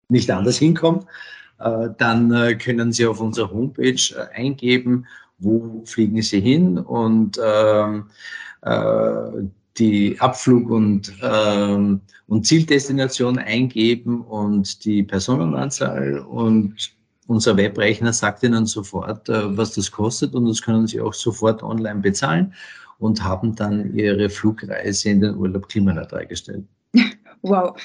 nicht 0.10 0.30
anders 0.32 0.58
hinkommt, 0.58 1.06
äh, 1.60 1.90
dann 1.98 2.32
äh, 2.32 2.56
können 2.56 2.92
Sie 2.92 3.06
auf 3.06 3.20
unserer 3.20 3.52
Homepage 3.52 4.30
eingeben, 4.34 5.06
wo 5.40 5.82
fliegen 5.86 6.22
Sie 6.22 6.40
hin 6.40 6.78
und 6.78 7.40
ähm, 7.44 8.06
äh, 8.62 9.44
die 9.78 10.20
Abflug- 10.20 10.70
und, 10.70 11.14
ähm, 11.22 12.02
und 12.28 12.46
Zieldestination 12.46 13.38
eingeben 13.40 14.22
und 14.22 14.86
die 14.86 15.04
Personenanzahl. 15.04 16.20
Und 16.20 16.94
unser 17.28 17.56
Webrechner 17.58 18.14
sagt 18.14 18.44
Ihnen 18.44 18.66
sofort, 18.66 19.30
äh, 19.30 19.58
was 19.58 19.74
das 19.74 19.92
kostet 19.92 20.36
und 20.36 20.46
das 20.46 20.62
können 20.62 20.88
Sie 20.88 21.02
auch 21.02 21.14
sofort 21.14 21.64
online 21.64 22.02
bezahlen 22.02 22.54
und 23.02 23.24
haben 23.24 23.56
dann 23.56 23.96
Ihre 23.96 24.30
Flugreise 24.30 25.10
in 25.10 25.22
den 25.22 25.36
Urlaub 25.36 25.68
klimaneutral 25.68 26.26
gestellt. 26.28 26.66
Wow. 27.44 27.76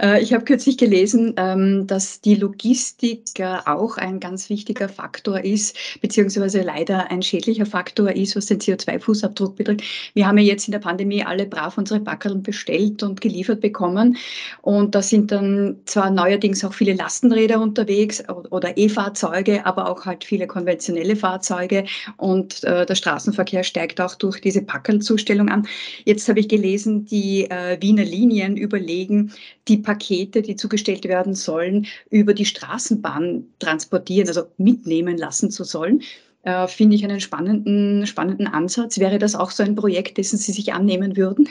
Äh, 0.00 0.22
ich 0.22 0.32
habe 0.32 0.44
kürzlich 0.44 0.78
gelesen, 0.78 1.34
ähm, 1.36 1.86
dass 1.86 2.20
die 2.20 2.34
Logistik 2.34 3.18
auch 3.66 3.96
ein 3.96 4.20
ganz 4.20 4.50
wichtiger 4.50 4.88
Faktor 4.88 5.44
ist, 5.44 5.76
beziehungsweise 6.00 6.62
leider 6.62 7.10
ein 7.10 7.22
schädlicher 7.22 7.66
Faktor 7.66 8.10
ist, 8.12 8.36
was 8.36 8.46
den 8.46 8.58
CO2-Fußabdruck 8.58 9.56
betrifft. 9.56 9.82
Wir 10.14 10.26
haben 10.26 10.38
ja 10.38 10.44
jetzt 10.44 10.66
in 10.66 10.72
der 10.72 10.78
Pandemie 10.78 11.24
alle 11.24 11.46
brav 11.46 11.78
unsere 11.78 12.00
Backeln 12.00 12.42
bestellt 12.42 13.02
und 13.02 13.20
geliefert 13.20 13.60
bekommen. 13.60 14.16
Und 14.62 14.94
da 14.94 15.02
sind 15.02 15.30
dann 15.32 15.76
zwar 15.84 16.10
neuerdings 16.10 16.64
auch 16.64 16.74
viele 16.74 16.94
Lastenräder 16.94 17.60
unterwegs 17.60 18.22
oder 18.50 18.76
E-Fahrzeuge, 18.76 19.64
aber 19.66 19.90
auch 19.90 20.04
halt 20.04 20.24
viele 20.24 20.46
konventionelle 20.46 21.16
Fahrzeuge. 21.16 21.84
Und 22.16 22.64
äh, 22.64 22.86
der 22.86 22.94
Straßenverkehr 22.94 23.62
steigt 23.62 24.00
auch 24.00 24.14
durch 24.14 24.40
diese 24.40 24.62
Packelzustellung 24.62 25.48
an. 25.48 25.66
Jetzt 26.04 26.28
habe 26.28 26.40
ich 26.40 26.48
gelesen, 26.48 27.04
die 27.04 27.44
äh, 27.50 27.80
Wiener 27.80 28.04
Linien 28.04 28.56
überlegen, 28.56 29.32
die 29.68 29.78
Pakete, 29.78 30.42
die 30.42 30.56
zugestellt 30.56 31.04
werden 31.04 31.34
sollen, 31.34 31.86
über 32.10 32.34
die 32.34 32.44
Straßenbahn 32.44 33.44
transportieren, 33.58 34.28
also 34.28 34.42
mitnehmen 34.56 35.16
lassen 35.18 35.50
zu 35.50 35.64
sollen. 35.64 36.02
Äh, 36.42 36.66
Finde 36.68 36.96
ich 36.96 37.04
einen 37.04 37.20
spannenden, 37.20 38.06
spannenden 38.06 38.46
Ansatz. 38.46 38.98
Wäre 38.98 39.18
das 39.18 39.34
auch 39.34 39.50
so 39.50 39.62
ein 39.62 39.74
Projekt, 39.74 40.18
dessen 40.18 40.38
Sie 40.38 40.52
sich 40.52 40.72
annehmen 40.72 41.16
würden? 41.16 41.48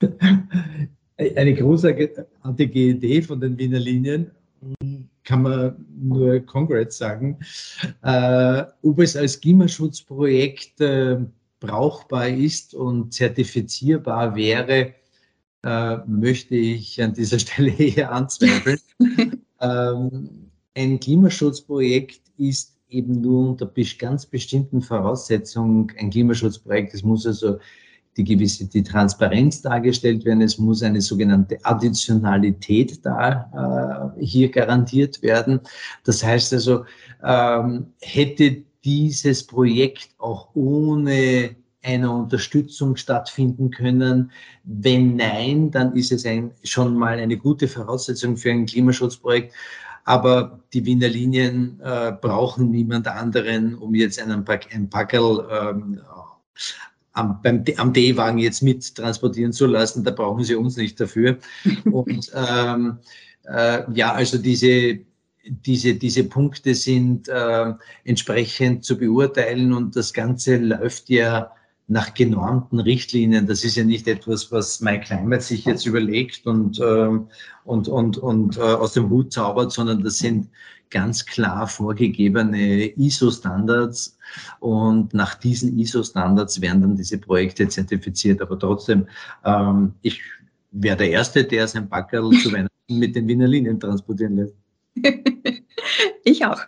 Eine 1.16 1.54
großartige 1.54 2.26
Idee 2.80 3.22
von 3.22 3.40
den 3.40 3.56
Wiener 3.56 3.78
Linien 3.78 4.30
kann 5.24 5.42
man 5.42 5.86
nur 6.00 6.40
Congrats 6.40 6.98
sagen. 6.98 7.38
Äh, 8.02 8.64
ob 8.82 8.98
es 8.98 9.16
als 9.16 9.40
Klimaschutzprojekt 9.40 10.80
äh, 10.80 11.18
brauchbar 11.60 12.28
ist 12.28 12.74
und 12.74 13.12
zertifizierbar 13.12 14.34
wäre, 14.34 14.94
äh, 15.64 15.96
möchte 16.06 16.54
ich 16.54 17.02
an 17.02 17.14
dieser 17.14 17.38
Stelle 17.40 17.70
eher 17.70 18.12
anzweifeln. 18.12 18.78
ähm, 19.60 20.50
ein 20.74 21.00
Klimaschutzprojekt 21.00 22.20
ist 22.38 22.76
eben 22.88 23.20
nur 23.20 23.50
unter 23.50 23.70
ganz 23.98 24.26
bestimmten 24.26 24.82
Voraussetzungen 24.82 25.88
ein 25.98 26.10
Klimaschutzprojekt. 26.10 26.94
Es 26.94 27.02
muss 27.02 27.26
also 27.26 27.58
die 28.16 28.24
gewisse 28.24 28.66
die 28.66 28.82
Transparenz 28.82 29.62
dargestellt 29.62 30.24
werden. 30.24 30.42
Es 30.42 30.58
muss 30.58 30.82
eine 30.82 31.00
sogenannte 31.00 31.58
Additionalität 31.62 33.04
da 33.04 34.12
äh, 34.18 34.22
hier 34.22 34.50
garantiert 34.50 35.22
werden. 35.22 35.60
Das 36.04 36.22
heißt 36.22 36.52
also, 36.52 36.84
ähm, 37.24 37.86
hätte 38.00 38.62
dieses 38.84 39.46
Projekt 39.46 40.10
auch 40.18 40.48
ohne 40.54 41.56
einer 41.82 42.14
Unterstützung 42.14 42.96
stattfinden 42.96 43.70
können? 43.70 44.30
Wenn 44.64 45.16
nein, 45.16 45.70
dann 45.70 45.94
ist 45.94 46.12
es 46.12 46.24
ein, 46.24 46.52
schon 46.62 46.96
mal 46.96 47.18
eine 47.18 47.36
gute 47.36 47.68
Voraussetzung 47.68 48.36
für 48.36 48.50
ein 48.50 48.66
Klimaschutzprojekt. 48.66 49.52
Aber 50.04 50.60
die 50.72 50.84
Wiener 50.84 51.08
Linien 51.08 51.80
äh, 51.80 52.12
brauchen 52.12 52.70
niemand 52.70 53.06
anderen, 53.06 53.76
um 53.76 53.94
jetzt 53.94 54.20
einen 54.20 54.44
Pack, 54.44 54.74
ein 54.74 54.90
Packerl 54.90 55.46
ähm, 55.50 56.00
am, 57.12 57.40
beim, 57.42 57.64
am 57.76 57.92
D-Wagen 57.92 58.38
jetzt 58.38 58.62
mit 58.62 58.94
transportieren 58.96 59.52
zu 59.52 59.66
lassen. 59.66 60.02
Da 60.02 60.10
brauchen 60.10 60.42
sie 60.42 60.56
uns 60.56 60.76
nicht 60.76 61.00
dafür. 61.00 61.38
Und 61.84 62.32
ähm, 62.34 62.98
äh, 63.44 63.82
ja, 63.92 64.12
also 64.12 64.38
diese, 64.38 65.00
diese, 65.44 65.94
diese 65.94 66.24
Punkte 66.24 66.74
sind 66.74 67.28
äh, 67.28 67.72
entsprechend 68.04 68.84
zu 68.84 68.96
beurteilen 68.96 69.72
und 69.72 69.96
das 69.96 70.12
Ganze 70.12 70.56
läuft 70.56 71.10
ja 71.10 71.50
nach 71.92 72.14
genormten 72.14 72.80
Richtlinien. 72.80 73.46
Das 73.46 73.64
ist 73.64 73.76
ja 73.76 73.84
nicht 73.84 74.08
etwas, 74.08 74.50
was 74.50 74.80
MyClimate 74.80 75.42
sich 75.42 75.66
jetzt 75.66 75.84
überlegt 75.84 76.46
und, 76.46 76.80
ähm, 76.80 77.28
und, 77.64 77.86
und, 77.86 78.16
und 78.16 78.56
äh, 78.56 78.60
aus 78.60 78.94
dem 78.94 79.10
Hut 79.10 79.32
zaubert, 79.32 79.72
sondern 79.72 80.02
das 80.02 80.18
sind 80.18 80.48
ganz 80.88 81.24
klar 81.24 81.66
vorgegebene 81.66 82.86
ISO-Standards 82.96 84.18
und 84.60 85.12
nach 85.12 85.34
diesen 85.34 85.78
ISO-Standards 85.78 86.60
werden 86.62 86.80
dann 86.80 86.96
diese 86.96 87.18
Projekte 87.18 87.68
zertifiziert. 87.68 88.40
Aber 88.40 88.58
trotzdem, 88.58 89.06
ähm, 89.44 89.92
ich 90.00 90.22
wäre 90.70 90.96
der 90.96 91.10
Erste, 91.10 91.44
der 91.44 91.68
sein 91.68 91.88
Backerl 91.88 92.30
zu 92.38 92.52
Weihnachten 92.52 92.70
mit 92.88 93.14
den 93.14 93.28
Wiener 93.28 93.46
Linien 93.46 93.78
transportieren 93.78 94.36
lässt. 94.36 94.54
ich 96.24 96.44
auch. 96.46 96.60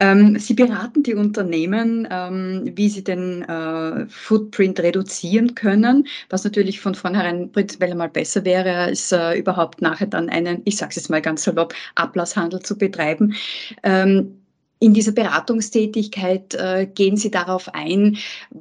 Ähm, 0.00 0.38
sie 0.38 0.54
beraten 0.54 1.02
die 1.02 1.14
Unternehmen, 1.14 2.06
ähm, 2.10 2.70
wie 2.74 2.88
sie 2.88 3.04
den 3.04 3.42
äh, 3.42 4.06
Footprint 4.08 4.80
reduzieren 4.80 5.54
können, 5.54 6.06
was 6.28 6.44
natürlich 6.44 6.80
von 6.80 6.94
vornherein 6.94 7.50
prinzipiell 7.52 7.92
einmal 7.92 8.08
besser 8.08 8.44
wäre, 8.44 8.74
als 8.74 9.12
äh, 9.12 9.38
überhaupt 9.38 9.82
nachher 9.82 10.06
dann 10.06 10.28
einen, 10.28 10.62
ich 10.64 10.76
sage 10.76 10.90
es 10.90 10.96
jetzt 10.96 11.10
mal 11.10 11.22
ganz 11.22 11.44
salopp, 11.44 11.74
Ablasshandel 11.94 12.60
zu 12.60 12.76
betreiben. 12.76 13.34
Ähm, 13.82 14.39
in 14.80 14.94
dieser 14.94 15.12
Beratungstätigkeit 15.12 16.54
äh, 16.54 16.86
gehen 16.86 17.16
Sie 17.18 17.30
darauf 17.30 17.72
ein, 17.74 18.16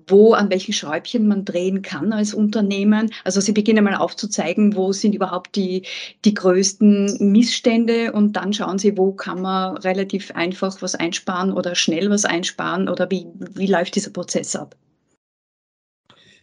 wo, 0.07 0.33
an 0.33 0.49
welchen 0.49 0.73
Schräubchen 0.73 1.27
man 1.27 1.45
drehen 1.45 1.81
kann 1.81 2.11
als 2.11 2.33
Unternehmen. 2.33 3.09
Also 3.23 3.39
Sie 3.39 3.53
beginnen 3.53 3.85
mal 3.85 3.95
aufzuzeigen, 3.95 4.75
wo 4.75 4.91
sind 4.91 5.15
überhaupt 5.15 5.55
die, 5.55 5.83
die 6.25 6.33
größten 6.33 7.31
Missstände 7.31 8.11
und 8.11 8.33
dann 8.33 8.51
schauen 8.51 8.77
Sie, 8.77 8.97
wo 8.97 9.13
kann 9.13 9.41
man 9.41 9.77
relativ 9.77 10.31
einfach 10.35 10.81
was 10.81 10.93
einsparen 10.93 11.53
oder 11.53 11.73
schnell 11.73 12.09
was 12.09 12.25
einsparen 12.25 12.89
oder 12.89 13.09
wie, 13.09 13.25
wie 13.55 13.67
läuft 13.67 13.95
dieser 13.95 14.11
Prozess 14.11 14.57
ab? 14.57 14.75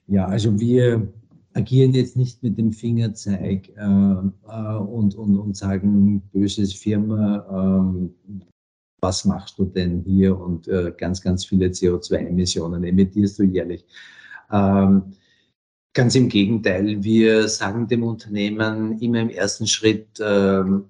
Ja, 0.07 0.25
also 0.25 0.59
wir 0.59 1.07
agieren 1.53 1.93
jetzt 1.93 2.17
nicht 2.17 2.43
mit 2.43 2.57
dem 2.57 2.73
Fingerzeig 2.73 3.69
äh, 3.77 3.83
äh, 3.83 4.77
und, 4.79 5.15
und, 5.15 5.39
und 5.39 5.57
sagen, 5.57 6.23
böses 6.33 6.73
Firma, 6.73 7.93
äh, 8.25 8.43
was 9.01 9.25
machst 9.25 9.59
du 9.59 9.65
denn 9.65 10.03
hier 10.07 10.39
und 10.39 10.69
äh, 10.69 10.93
ganz, 10.97 11.21
ganz 11.21 11.45
viele 11.45 11.67
CO2-Emissionen 11.67 12.85
emittierst 12.85 13.39
du 13.39 13.45
jährlich. 13.45 13.85
Ähm, 14.51 15.15
ganz 15.93 16.15
im 16.15 16.29
Gegenteil, 16.29 17.03
wir 17.03 17.49
sagen 17.49 17.89
dem 17.89 18.03
Unternehmen 18.03 18.99
immer 19.01 19.21
im 19.21 19.31
ersten 19.31 19.67
Schritt 19.67 20.09
ähm, 20.21 20.87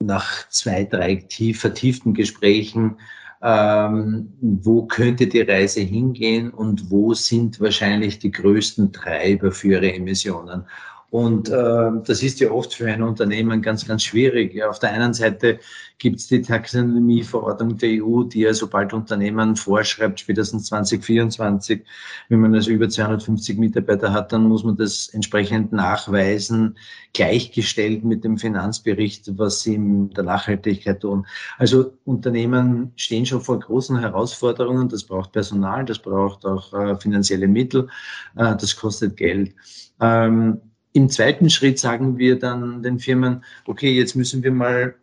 nach 0.00 0.48
zwei, 0.48 0.84
drei 0.84 1.16
tief, 1.16 1.60
vertieften 1.60 2.14
Gesprächen, 2.14 2.96
ähm, 3.42 4.32
wo 4.40 4.86
könnte 4.86 5.26
die 5.26 5.40
Reise 5.42 5.80
hingehen 5.80 6.50
und 6.50 6.90
wo 6.90 7.14
sind 7.14 7.60
wahrscheinlich 7.60 8.18
die 8.18 8.30
größten 8.30 8.92
Treiber 8.92 9.52
für 9.52 9.68
ihre 9.68 9.92
Emissionen. 9.92 10.64
Und 11.10 11.48
äh, 11.48 11.90
das 12.04 12.22
ist 12.22 12.38
ja 12.40 12.50
oft 12.50 12.74
für 12.74 12.86
ein 12.86 13.02
Unternehmen 13.02 13.62
ganz, 13.62 13.86
ganz 13.86 14.02
schwierig. 14.02 14.54
Ja, 14.54 14.68
auf 14.68 14.78
der 14.78 14.92
einen 14.92 15.14
Seite 15.14 15.58
gibt 15.98 16.18
es 16.18 16.26
die 16.26 16.42
Taxonomieverordnung 16.42 17.78
der 17.78 18.04
EU, 18.04 18.24
die 18.24 18.40
ja 18.40 18.52
sobald 18.52 18.92
Unternehmen 18.92 19.56
vorschreibt, 19.56 20.20
spätestens 20.20 20.66
2024, 20.66 21.82
wenn 22.28 22.40
man 22.40 22.54
also 22.54 22.70
über 22.70 22.90
250 22.90 23.56
Mitarbeiter 23.56 24.12
hat, 24.12 24.32
dann 24.32 24.44
muss 24.44 24.64
man 24.64 24.76
das 24.76 25.08
entsprechend 25.08 25.72
nachweisen, 25.72 26.76
gleichgestellt 27.14 28.04
mit 28.04 28.22
dem 28.22 28.36
Finanzbericht, 28.36 29.38
was 29.38 29.62
sie 29.62 29.76
in 29.76 30.10
der 30.10 30.24
Nachhaltigkeit 30.24 31.00
tun. 31.00 31.26
Also 31.56 31.94
Unternehmen 32.04 32.92
stehen 32.96 33.24
schon 33.24 33.40
vor 33.40 33.58
großen 33.58 33.98
Herausforderungen. 33.98 34.90
Das 34.90 35.04
braucht 35.04 35.32
Personal, 35.32 35.86
das 35.86 36.00
braucht 36.00 36.44
auch 36.44 36.72
äh, 36.74 36.96
finanzielle 36.96 37.48
Mittel, 37.48 37.88
äh, 38.36 38.54
das 38.56 38.76
kostet 38.76 39.16
Geld. 39.16 39.54
Ähm, 40.00 40.60
im 40.98 41.08
zweiten 41.08 41.48
Schritt 41.48 41.78
sagen 41.78 42.18
wir 42.18 42.40
dann 42.40 42.82
den 42.82 42.98
Firmen, 42.98 43.44
okay, 43.66 43.92
jetzt 43.92 44.16
müssen 44.16 44.42
wir 44.42 44.50
mal 44.50 44.96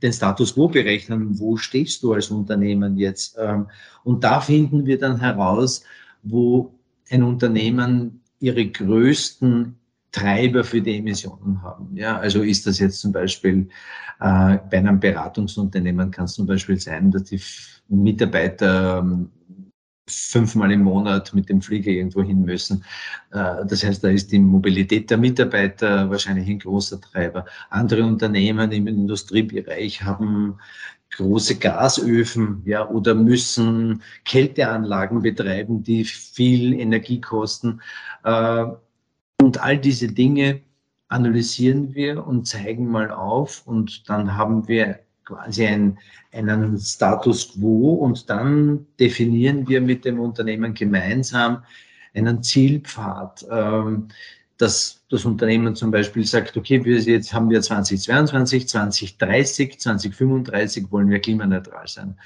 den 0.00 0.12
Status 0.12 0.54
quo 0.54 0.68
berechnen. 0.68 1.40
Wo 1.40 1.56
stehst 1.56 2.04
du 2.04 2.12
als 2.12 2.30
Unternehmen 2.30 2.96
jetzt? 2.96 3.36
Ähm, 3.36 3.66
und 4.04 4.22
da 4.22 4.40
finden 4.40 4.86
wir 4.86 4.98
dann 4.98 5.18
heraus, 5.18 5.82
wo 6.22 6.72
ein 7.10 7.24
Unternehmen 7.24 8.20
ihre 8.38 8.64
größten 8.64 9.74
Treiber 10.12 10.62
für 10.62 10.80
die 10.80 10.98
Emissionen 10.98 11.60
haben. 11.62 11.96
Ja, 11.96 12.18
also 12.18 12.42
ist 12.42 12.66
das 12.68 12.78
jetzt 12.78 13.00
zum 13.00 13.10
Beispiel 13.10 13.68
äh, 14.20 14.58
bei 14.70 14.78
einem 14.78 15.00
Beratungsunternehmen 15.00 16.12
kann 16.12 16.26
es 16.26 16.34
zum 16.34 16.46
Beispiel 16.46 16.78
sein, 16.78 17.10
dass 17.10 17.24
die 17.24 17.40
Mitarbeiter 17.88 18.98
ähm, 18.98 19.30
fünfmal 20.08 20.72
im 20.72 20.82
Monat 20.82 21.32
mit 21.34 21.48
dem 21.48 21.62
Flieger 21.62 21.90
irgendwo 21.90 22.22
hin 22.22 22.42
müssen. 22.42 22.84
Äh, 23.30 23.64
das 23.66 23.84
heißt, 23.84 24.02
da 24.02 24.08
ist 24.08 24.32
die 24.32 24.38
Mobilität 24.38 25.10
der 25.10 25.18
Mitarbeiter 25.18 26.10
wahrscheinlich 26.10 26.48
ein 26.48 26.58
großer 26.58 27.00
Treiber. 27.00 27.46
Andere 27.70 28.04
Unternehmen 28.04 28.72
im 28.72 28.86
Industriebereich 28.86 30.02
haben 30.02 30.58
große 31.16 31.58
Gasöfen 31.58 32.62
ja, 32.64 32.88
oder 32.88 33.14
müssen 33.14 34.02
Kälteanlagen 34.24 35.22
betreiben, 35.22 35.82
die 35.82 36.04
viel 36.04 36.72
Energie 36.72 37.20
kosten. 37.20 37.80
Äh, 38.24 38.66
und 39.40 39.62
all 39.62 39.78
diese 39.78 40.08
Dinge 40.08 40.62
analysieren 41.08 41.94
wir 41.94 42.26
und 42.26 42.46
zeigen 42.46 42.90
mal 42.90 43.10
auf 43.10 43.66
und 43.66 44.08
dann 44.08 44.36
haben 44.36 44.66
wir 44.68 45.00
quasi 45.24 45.66
ein, 45.66 45.98
einen 46.32 46.78
Status 46.78 47.52
quo 47.52 47.94
und 47.94 48.28
dann 48.28 48.86
definieren 48.98 49.68
wir 49.68 49.80
mit 49.80 50.04
dem 50.04 50.20
Unternehmen 50.20 50.74
gemeinsam 50.74 51.62
einen 52.14 52.42
Zielpfad. 52.42 53.46
Ähm, 53.50 54.08
dass 54.62 55.02
das 55.10 55.24
Unternehmen 55.24 55.74
zum 55.74 55.90
Beispiel 55.90 56.24
sagt, 56.24 56.56
okay, 56.56 56.84
wir 56.84 56.96
jetzt 57.00 57.34
haben 57.34 57.50
wir 57.50 57.60
2022, 57.60 58.68
2030, 58.68 59.80
2035 59.80 60.92
wollen 60.92 61.10
wir 61.10 61.18
klimaneutral 61.18 61.88
sein. 61.88 62.16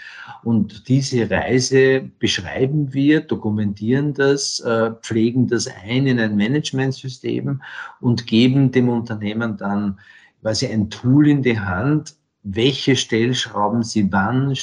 Und 0.44 0.86
diese 0.86 1.30
Reise 1.30 2.10
beschreiben 2.18 2.92
wir, 2.92 3.22
dokumentieren 3.22 4.12
das, 4.12 4.60
äh, 4.60 4.90
pflegen 5.00 5.48
das 5.48 5.66
ein 5.66 6.06
in 6.06 6.20
ein 6.20 6.36
Managementsystem 6.36 7.62
und 8.02 8.26
geben 8.26 8.70
dem 8.70 8.90
Unternehmen 8.90 9.56
dann 9.56 9.98
quasi 10.42 10.66
ein 10.66 10.90
Tool 10.90 11.28
in 11.28 11.42
die 11.42 11.58
Hand, 11.58 12.15
welche 12.46 12.94
Stellschrauben 12.94 13.82
sie 13.82 14.10
wann 14.12 14.56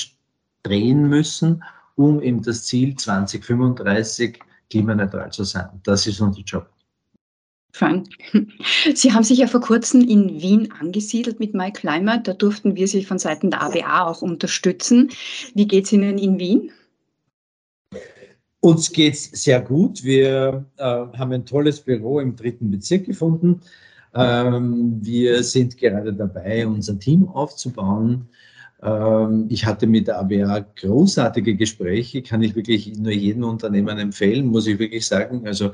drehen 0.63 1.09
müssen, 1.09 1.63
um 1.95 2.21
eben 2.21 2.41
das 2.41 2.65
Ziel 2.65 2.95
2035 2.95 4.39
klimaneutral 4.69 5.31
zu 5.31 5.43
sein. 5.43 5.67
Das 5.83 6.07
ist 6.07 6.21
unser 6.21 6.41
Job. 6.41 6.69
Fein. 7.73 8.07
Sie 8.95 9.11
haben 9.11 9.23
sich 9.23 9.39
ja 9.39 9.47
vor 9.47 9.59
kurzem 9.59 10.01
in 10.01 10.41
Wien 10.41 10.71
angesiedelt 10.79 11.39
mit 11.39 11.53
My 11.55 11.71
Climate. 11.71 12.21
Da 12.23 12.33
durften 12.33 12.75
wir 12.75 12.87
Sie 12.87 13.03
von 13.03 13.19
Seiten 13.19 13.49
der 13.51 13.61
ABA 13.61 14.05
auch 14.05 14.21
unterstützen. 14.21 15.09
Wie 15.55 15.67
geht 15.67 15.85
es 15.85 15.91
Ihnen 15.91 16.17
in 16.17 16.39
Wien? 16.39 16.71
Uns 18.59 18.91
geht 18.91 19.15
es 19.15 19.25
sehr 19.25 19.59
gut. 19.59 20.03
Wir 20.03 20.65
äh, 20.77 20.83
haben 20.83 21.33
ein 21.33 21.45
tolles 21.45 21.81
Büro 21.81 22.19
im 22.19 22.35
dritten 22.35 22.71
Bezirk 22.71 23.05
gefunden. 23.05 23.59
Ähm, 24.15 24.99
wir 25.01 25.43
sind 25.43 25.77
gerade 25.77 26.13
dabei, 26.13 26.67
unser 26.67 26.99
Team 26.99 27.27
aufzubauen. 27.27 28.27
Ähm, 28.83 29.45
ich 29.49 29.65
hatte 29.65 29.87
mit 29.87 30.07
der 30.07 30.19
ABA 30.19 30.65
großartige 30.75 31.55
Gespräche, 31.55 32.21
kann 32.21 32.43
ich 32.43 32.55
wirklich 32.55 32.97
nur 32.97 33.11
jedem 33.11 33.45
Unternehmen 33.45 33.97
empfehlen, 33.97 34.47
muss 34.47 34.67
ich 34.67 34.77
wirklich 34.77 35.05
sagen. 35.05 35.47
Also 35.47 35.67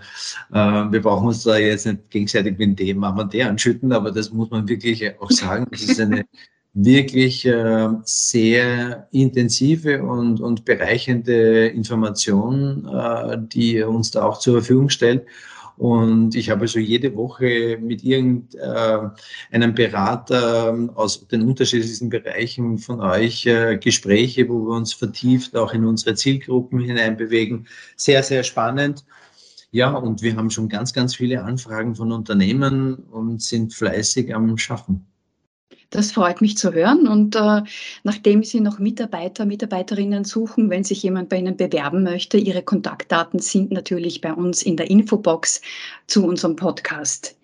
äh, 0.53 0.55
wir 0.55 1.01
brauchen 1.01 1.27
uns 1.27 1.43
da 1.43 1.57
jetzt 1.57 1.87
nicht 1.87 2.09
gegenseitig 2.11 2.57
mit 2.57 2.79
dem 2.79 2.97
machen 2.97 3.29
der 3.29 3.49
anschütten, 3.49 3.91
aber 3.91 4.11
das 4.11 4.31
muss 4.31 4.51
man 4.51 4.67
wirklich 4.67 5.19
auch 5.19 5.31
sagen. 5.31 5.65
Das 5.71 5.81
ist 5.81 5.99
eine 5.99 6.25
wirklich 6.73 7.45
äh, 7.45 7.89
sehr 8.03 9.07
intensive 9.11 10.03
und, 10.03 10.39
und 10.39 10.65
bereichernde 10.65 11.67
Information, 11.67 12.87
äh, 12.87 13.37
die 13.41 13.81
uns 13.81 14.11
da 14.11 14.23
auch 14.23 14.39
zur 14.39 14.55
Verfügung 14.61 14.89
stellt. 14.89 15.25
Und 15.79 16.35
ich 16.35 16.49
habe 16.49 16.63
also 16.63 16.77
jede 16.77 17.15
Woche 17.15 17.77
mit 17.81 18.03
irgendeinem 18.03 19.13
äh, 19.49 19.71
Berater 19.71 20.73
ähm, 20.73 20.89
aus 20.89 21.25
den 21.25 21.43
unterschiedlichsten 21.43 22.09
Bereichen 22.09 22.77
von 22.79 22.99
euch 22.99 23.45
äh, 23.45 23.77
Gespräche, 23.77 24.49
wo 24.49 24.67
wir 24.67 24.75
uns 24.75 24.91
vertieft 24.91 25.55
auch 25.55 25.73
in 25.73 25.85
unsere 25.85 26.15
Zielgruppen 26.15 26.81
hineinbewegen. 26.81 27.65
Sehr, 27.95 28.23
sehr 28.23 28.43
spannend. 28.43 29.05
Ja, 29.71 29.91
und 29.91 30.21
wir 30.21 30.35
haben 30.35 30.49
schon 30.49 30.67
ganz, 30.67 30.91
ganz 30.91 31.15
viele 31.15 31.41
Anfragen 31.45 31.95
von 31.95 32.11
Unternehmen 32.11 32.95
und 32.95 33.41
sind 33.41 33.73
fleißig 33.73 34.35
am 34.35 34.57
Schaffen. 34.57 35.05
Das 35.89 36.11
freut 36.11 36.41
mich 36.41 36.57
zu 36.57 36.73
hören. 36.73 37.07
Und 37.07 37.35
äh, 37.35 37.63
nachdem 38.03 38.43
Sie 38.43 38.59
noch 38.59 38.79
Mitarbeiter, 38.79 39.45
Mitarbeiterinnen 39.45 40.23
suchen, 40.23 40.69
wenn 40.69 40.83
sich 40.83 41.01
jemand 41.01 41.29
bei 41.29 41.37
Ihnen 41.37 41.57
bewerben 41.57 42.03
möchte, 42.03 42.37
Ihre 42.37 42.61
Kontaktdaten 42.61 43.39
sind 43.39 43.71
natürlich 43.71 44.21
bei 44.21 44.33
uns 44.33 44.61
in 44.61 44.77
der 44.77 44.89
Infobox 44.89 45.61
zu 46.07 46.25
unserem 46.25 46.55
Podcast. 46.55 47.35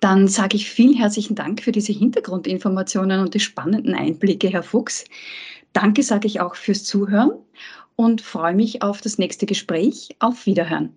Dann 0.00 0.28
sage 0.28 0.56
ich 0.56 0.70
vielen 0.70 0.94
herzlichen 0.94 1.34
Dank 1.34 1.62
für 1.62 1.72
diese 1.72 1.92
Hintergrundinformationen 1.92 3.20
und 3.20 3.34
die 3.34 3.40
spannenden 3.40 3.94
Einblicke, 3.94 4.48
Herr 4.48 4.62
Fuchs. 4.62 5.04
Danke 5.72 6.02
sage 6.02 6.26
ich 6.26 6.40
auch 6.40 6.54
fürs 6.54 6.84
Zuhören 6.84 7.32
und 7.96 8.20
freue 8.20 8.54
mich 8.54 8.82
auf 8.82 9.00
das 9.00 9.18
nächste 9.18 9.46
Gespräch. 9.46 10.10
Auf 10.20 10.46
Wiederhören. 10.46 10.94